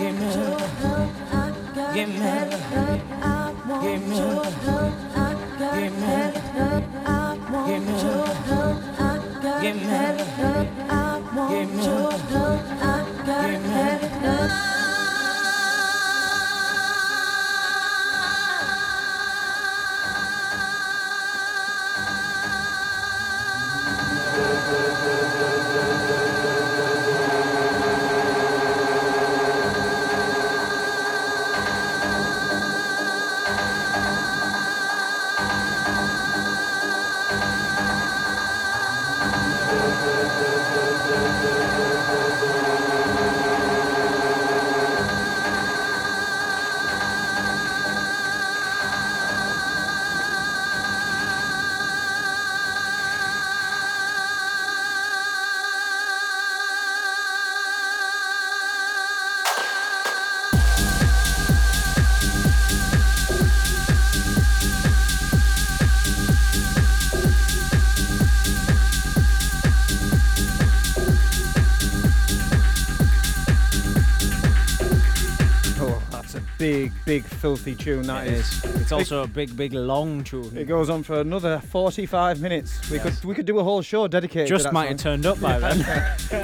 Give 0.00 0.18
me 0.18 0.24
your 0.24 0.44
love. 0.44 1.12
I 1.30 1.50
got 1.74 1.94
Give 1.94 2.08
me 2.08 2.18
that 2.20 2.50
love. 2.50 3.02
I 3.20 3.52
want 3.68 3.82
Give 3.82 4.08
me 4.08 4.16
your 4.16 4.34
love. 4.34 4.94
I 5.14 5.34
got 5.58 5.74
Give 5.78 5.92
me 5.92 6.06
that 6.06 6.34
love. 6.56 6.84
I 7.04 7.36
want 7.52 7.66
Give 7.68 7.82
me 7.84 7.92
your 8.00 8.24
love. 8.48 8.78
I 8.98 9.42
got 9.42 9.62
Give 9.62 9.76
me 9.76 9.84
that 9.84 10.16
love. 10.40 10.68
I 10.88 11.20
want 11.36 11.50
Give 11.52 11.74
me 11.74 11.84
your 11.84 12.00
love. 12.00 12.64
I 12.80 13.04
got 13.26 13.50
Give 13.50 13.62
me 13.62 13.68
that 13.68 14.22
love. 14.24 14.69
Filthy 77.40 77.74
tune. 77.74 78.02
That 78.02 78.26
It 78.26 78.34
is. 78.34 78.64
is. 78.64 78.82
It's 78.82 78.92
also 78.92 79.22
a 79.22 79.26
big, 79.26 79.56
big, 79.56 79.72
long 79.72 80.22
tune. 80.24 80.56
It 80.58 80.64
goes 80.66 80.90
on 80.90 81.02
for 81.02 81.20
another 81.20 81.58
45 81.58 82.40
minutes. 82.40 82.90
We 82.90 82.98
could 82.98 83.24
we 83.24 83.34
could 83.34 83.46
do 83.46 83.58
a 83.58 83.64
whole 83.64 83.80
show 83.80 84.06
dedicated 84.08 84.48
to 84.48 84.54
Just 84.58 84.72
might 84.72 84.88
have 84.88 84.98
turned 84.98 85.24
up 85.24 85.40
by 85.40 85.58
then. 85.58 85.78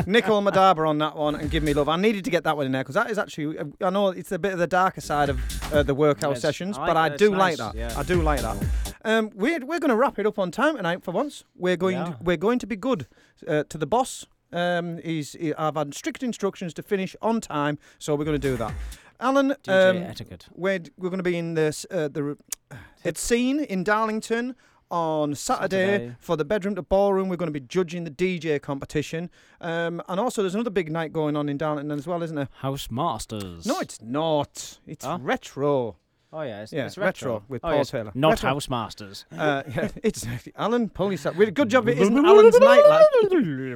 Nicole 0.06 0.43
Moudaber 0.43 0.89
on 0.89 0.97
that 0.98 1.14
one 1.14 1.35
and 1.35 1.51
Give 1.51 1.62
Me 1.62 1.74
Love. 1.74 1.89
I 1.90 1.97
needed 1.97 2.24
to 2.24 2.31
get 2.31 2.44
that 2.44 2.56
one 2.56 2.64
in 2.64 2.73
there 2.73 2.82
because 2.82 2.94
that 2.94 3.10
is 3.10 3.18
actually, 3.18 3.59
I 3.82 3.90
know 3.90 4.09
it's 4.09 4.32
a 4.32 4.39
bit 4.39 4.52
of 4.55 4.59
the 4.59 4.66
darker 4.66 5.02
side 5.02 5.28
of 5.28 5.39
uh, 5.73 5.82
the 5.82 5.94
Workhouse 5.94 6.36
Yes, 6.36 6.40
sessions, 6.43 6.78
I 6.78 6.81
like 6.81 6.89
but 6.89 6.97
I 6.97 7.09
do 7.16 7.27
it's 7.35 7.39
like 7.39 7.56
that. 7.59 7.74
yeah. 7.74 7.93
I 7.94 8.02
do 8.02 8.23
like 8.23 8.40
that. 8.40 8.56
Um, 9.05 9.31
we're 9.35 9.60
we're 9.66 9.78
going 9.78 9.90
to 9.90 9.97
wrap 9.97 10.18
it 10.18 10.27
up 10.27 10.39
on 10.39 10.51
time 10.51 10.77
tonight 10.77 11.05
for 11.05 11.10
once. 11.12 11.44
We're 11.55 11.77
going 11.77 11.97
Yeah. 11.97 12.05
to, 12.05 12.16
we're 12.23 12.36
going 12.39 12.59
to 12.60 12.66
be 12.66 12.77
good 12.77 13.06
uh, 13.47 13.64
to 13.68 13.77
the 13.78 13.86
boss. 13.86 14.24
Um, 14.52 14.98
he's 15.05 15.32
he, 15.32 15.52
I've 15.55 15.74
had 15.77 15.93
strict 15.94 16.23
instructions 16.23 16.73
to 16.74 16.82
finish 16.82 17.14
on 17.20 17.40
time, 17.40 17.78
so 17.98 18.14
we're 18.14 18.24
going 18.24 18.40
to 18.40 18.48
do 18.51 18.56
that. 18.56 18.73
Alan, 19.20 19.52
um, 19.68 19.97
etiquette. 19.98 20.47
we're 20.55 20.80
we're 20.97 21.09
going 21.10 21.18
to 21.18 21.22
be 21.24 21.36
in 21.36 21.55
this 21.55 21.86
uh, 21.90 22.09
the 22.09 22.36
it's 23.05 23.20
scene 23.20 23.60
in 23.60 23.84
Darlington 23.84 24.55
on 24.90 25.34
Saturday, 25.34 25.86
Saturday. 25.86 26.16
for 26.20 26.36
the 26.36 26.44
bedroom 26.44 26.74
to 26.76 26.82
ballroom. 26.82 27.28
We're 27.28 27.36
going 27.36 27.52
to 27.52 27.60
be 27.60 27.66
judging 27.66 28.05
the 28.05 28.10
DJ 28.10 28.60
competition, 28.60 29.30
um, 29.60 30.02
and 30.09 30.20
also 30.20 30.43
there's 30.43 30.55
another 30.55 30.70
big 30.70 30.90
night 30.90 31.12
going 31.12 31.36
on 31.36 31.48
in 31.48 31.56
Darlington 31.56 31.98
as 31.98 32.06
well, 32.06 32.22
isn't 32.22 32.36
there? 32.36 32.48
House 32.60 32.88
Masters. 32.90 33.66
No, 33.66 33.80
it's 33.80 34.01
not. 34.02 34.78
It's 34.86 35.05
Huh? 35.05 35.18
retro. 35.20 35.97
Oh 36.32 36.43
yeah, 36.43 36.62
it's, 36.62 36.72
Yeah, 36.72 36.86
it's 36.86 36.98
retro 36.98 37.34
retro, 37.34 37.44
with 37.48 37.64
oh, 37.64 37.68
Paul 37.68 37.76
yes. 37.78 37.90
Taylor. 37.90 38.12
Not 38.14 38.30
Retro. 38.30 38.48
House 38.51 38.68
Masters. 38.68 39.24
Uh, 39.36 39.62
yeah, 39.74 39.88
it's 40.02 40.26
Alan. 40.56 40.88
Pull 40.88 41.12
yourself. 41.12 41.36
Well, 41.36 41.51
Good 41.51 41.70
job. 41.70 41.88
It 41.88 41.98
isn't 41.98 42.16
Alan's 42.26 42.59
night, 42.59 42.82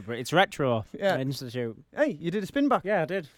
it's 0.09 0.33
retro. 0.33 0.85
Yeah. 0.93 1.19
Institute. 1.19 1.77
Hey, 1.97 2.19
you 2.21 2.31
did 2.31 2.43
a 2.43 2.47
spin 2.47 2.69
back. 2.69 2.83
Yeah, 2.85 3.03
I 3.03 3.05
did. 3.07 3.29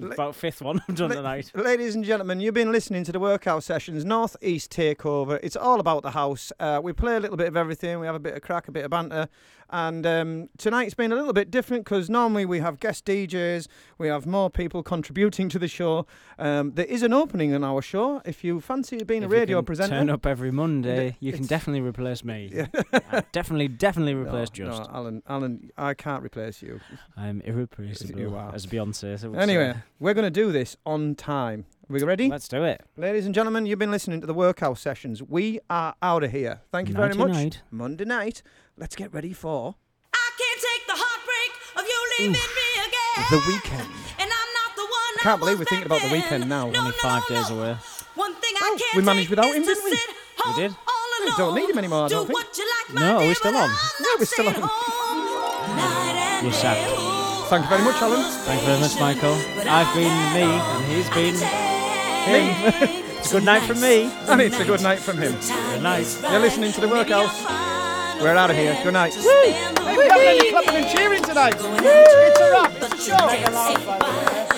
About 0.00 0.34
fifth 0.34 0.62
one 0.62 0.80
I've 0.88 0.96
done 0.96 1.10
La- 1.10 1.16
tonight. 1.16 1.52
Ladies 1.54 1.94
and 1.94 2.04
gentlemen, 2.04 2.40
you've 2.40 2.54
been 2.54 2.72
listening 2.72 3.04
to 3.04 3.12
the 3.12 3.20
Workhouse 3.20 3.64
sessions, 3.64 4.04
North 4.04 4.36
East 4.42 4.70
Takeover. 4.72 5.38
It's 5.42 5.56
all 5.56 5.80
about 5.80 6.02
the 6.02 6.12
house. 6.12 6.52
Uh, 6.58 6.80
we 6.82 6.92
play 6.92 7.16
a 7.16 7.20
little 7.20 7.36
bit 7.36 7.48
of 7.48 7.56
everything. 7.56 7.98
We 8.00 8.06
have 8.06 8.14
a 8.14 8.20
bit 8.20 8.34
of 8.34 8.42
crack, 8.42 8.68
a 8.68 8.72
bit 8.72 8.84
of 8.84 8.90
banter. 8.90 9.28
And 9.70 10.06
um, 10.06 10.48
tonight's 10.58 10.94
been 10.94 11.10
a 11.10 11.16
little 11.16 11.32
bit 11.32 11.50
different 11.50 11.84
because 11.84 12.08
normally 12.08 12.44
we 12.44 12.60
have 12.60 12.78
guest 12.78 13.04
DJs, 13.04 13.66
we 13.98 14.06
have 14.06 14.24
more 14.24 14.48
people 14.48 14.84
contributing 14.84 15.48
to 15.48 15.58
the 15.58 15.66
show. 15.66 16.06
Um, 16.38 16.72
there 16.74 16.86
is 16.86 17.02
an 17.02 17.12
opening 17.12 17.52
on 17.52 17.64
our 17.64 17.82
show. 17.82 18.22
If 18.24 18.44
you 18.44 18.60
fancy 18.60 19.02
being 19.02 19.24
If 19.24 19.30
a 19.30 19.32
radio 19.32 19.62
presenter, 19.62 19.96
Turn 19.96 20.10
up 20.10 20.24
every 20.24 20.52
Monday. 20.52 21.16
You 21.18 21.32
can 21.32 21.46
definitely 21.46 21.80
replace 21.80 22.22
me. 22.24 22.52
Yeah. 22.56 23.20
Definitely, 23.32 23.68
definitely 23.68 24.14
No, 24.14 24.22
replace 24.22 24.50
Just. 24.50 24.80
No, 24.82 24.88
Alan, 24.94 25.22
Alan, 25.28 25.70
I 25.76 25.94
can't 25.94 26.22
replace 26.22 26.62
you. 26.62 26.80
I'm 27.16 27.40
irreplaceable. 27.42 28.18
You 28.18 28.34
are. 28.34 28.54
As 28.54 28.66
Beyonce. 28.66 29.22
would 29.28 29.38
Anyway, 29.38 29.65
say. 29.74 29.78
we're 29.98 30.14
going 30.14 30.24
to 30.26 30.30
do 30.30 30.52
this 30.52 30.76
on 30.86 31.14
time. 31.14 31.66
we 31.88 32.02
ready? 32.02 32.28
Let's 32.28 32.48
do 32.48 32.64
it. 32.64 32.82
Ladies 32.96 33.26
and 33.26 33.34
gentlemen, 33.34 33.66
you've 33.66 33.78
been 33.78 33.90
listening 33.90 34.20
to 34.20 34.26
the 34.26 34.34
Workhouse 34.34 34.80
sessions. 34.80 35.22
We 35.22 35.60
are 35.70 35.94
out 36.02 36.24
of 36.24 36.30
here. 36.32 36.60
Thank 36.72 36.88
you 36.88 36.94
very 36.94 37.08
Nighty 37.08 37.18
much. 37.18 37.32
night. 37.32 37.62
Monday 37.70 38.04
night. 38.04 38.42
Let's 38.76 38.96
get 38.96 39.12
ready 39.14 39.32
for 39.32 39.74
I 40.12 40.30
can't 40.38 40.60
take 40.60 40.86
the 40.86 40.94
heartbreak 40.96 41.52
of 41.76 41.84
you 41.88 41.98
leaving 42.18 42.32
me 42.32 42.68
again. 42.86 43.26
the 43.30 43.42
weekend. 43.48 43.90
And 44.18 44.30
I'm 44.30 44.50
not 44.60 44.70
the 44.76 44.82
one 44.84 45.12
I 45.20 45.22
can't 45.22 45.40
believe 45.40 45.58
we're 45.58 45.64
thinking 45.64 45.86
about 45.86 46.02
the 46.02 46.12
weekend 46.12 46.48
now. 46.48 46.66
Only 46.66 46.92
five 47.02 47.26
days 47.28 47.48
away. 47.50 47.76
One 48.14 48.34
thing 48.34 48.54
I 48.56 48.70
oh, 48.74 48.78
can't 48.78 48.96
we 48.96 49.02
managed 49.02 49.28
take 49.28 49.36
without 49.36 49.50
is 49.50 49.56
him, 49.56 49.62
to 49.62 49.68
didn't 49.68 49.84
we? 49.84 49.90
sit 49.96 50.10
We 50.46 50.52
did. 50.62 50.70
all 50.72 51.06
We 51.20 51.26
alone. 51.26 51.38
don't 51.38 51.54
need 51.56 51.70
him 51.70 51.78
anymore, 51.78 52.04
I 52.04 52.08
Do 52.08 52.14
don't 52.16 52.26
think. 52.26 52.38
what 52.38 52.58
you 52.58 52.64
like, 52.64 52.94
my 52.94 53.00
No, 53.00 53.18
dear, 53.18 53.28
we're 53.28 53.34
still 53.34 53.52
but 53.52 53.58
on. 53.64 53.70
I'm 53.70 53.76
Yeah, 54.00 54.14
we're 54.18 54.24
still 54.24 54.50
staying 54.50 54.62
on. 54.62 54.68
home 54.72 55.76
night 55.76 56.16
and 56.16 56.42
You're 56.44 56.52
day. 56.52 56.58
sacked. 56.58 56.80
Oh, 56.88 56.95
Thank 57.48 57.62
you 57.62 57.68
very 57.68 57.84
much, 57.84 58.02
Alan. 58.02 58.22
Thank 58.42 58.60
you 58.60 58.66
very 58.66 58.80
much, 58.80 58.98
Michael. 58.98 59.34
I've 59.68 59.94
been 59.94 60.34
me, 60.34 60.42
and 60.42 60.84
he's 60.86 61.08
been 61.10 61.36
him. 62.26 62.98
it's 63.18 63.30
a 63.30 63.34
good 63.34 63.44
night 63.44 63.62
from 63.62 63.80
me. 63.80 64.10
And 64.26 64.40
it's 64.40 64.58
a 64.58 64.64
good 64.64 64.82
night 64.82 64.98
from 64.98 65.18
him. 65.18 65.32
Good 65.32 65.82
night. 65.82 66.18
You're 66.28 66.40
listening 66.40 66.72
to 66.72 66.80
the 66.80 66.88
workhouse. 66.88 67.44
We're 68.20 68.34
out 68.36 68.50
of 68.50 68.56
here. 68.56 68.76
Good 68.82 68.94
night. 68.94 69.14
Woo! 69.14 69.22
Hey, 69.22 69.96
we 69.96 70.08
haven't 70.08 70.26
any 70.26 70.50
clapping 70.50 70.74
and 70.74 70.88
cheering 70.88 71.22
tonight. 71.22 71.54
Woo! 71.62 71.78
It's 71.78 72.40
a 72.40 72.50
wrap. 72.50 72.72
It's 72.74 73.08
a 73.08 73.10
show. 74.50 74.55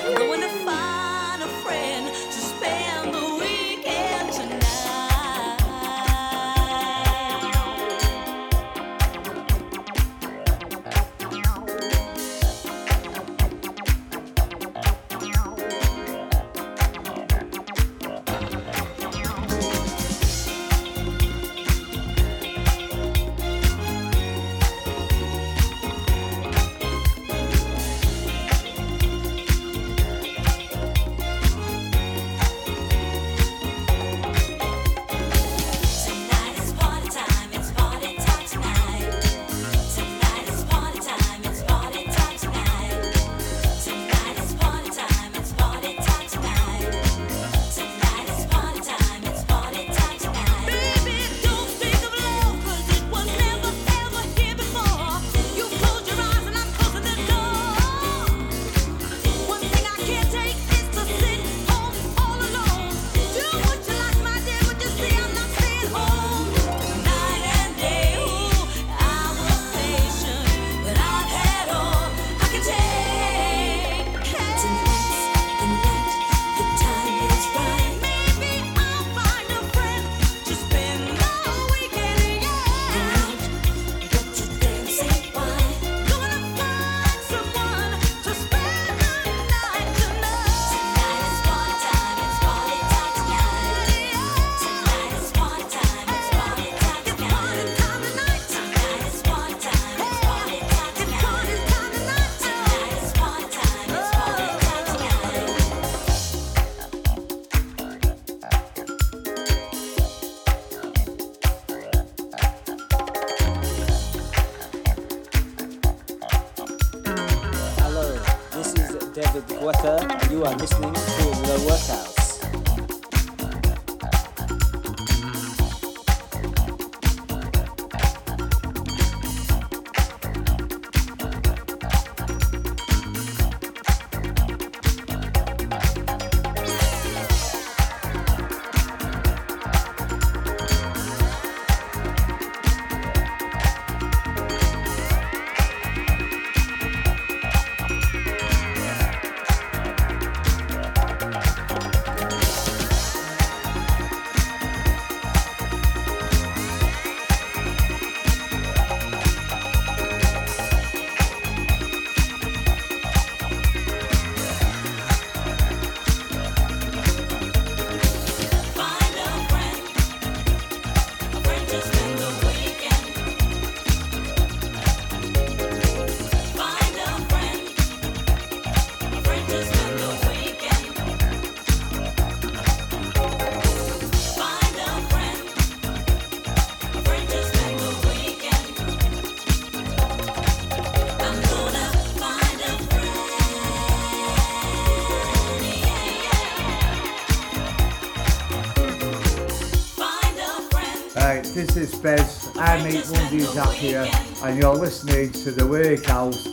Bez. 202.03 202.49
I'm 202.57 202.87
8 202.87 203.11
Mondays 203.11 203.57
up 203.57 203.73
here, 203.73 204.09
and 204.45 204.59
you're 204.59 204.75
listening 204.75 205.33
to 205.33 205.51
The 205.51 205.67
Workhouse 205.67 206.47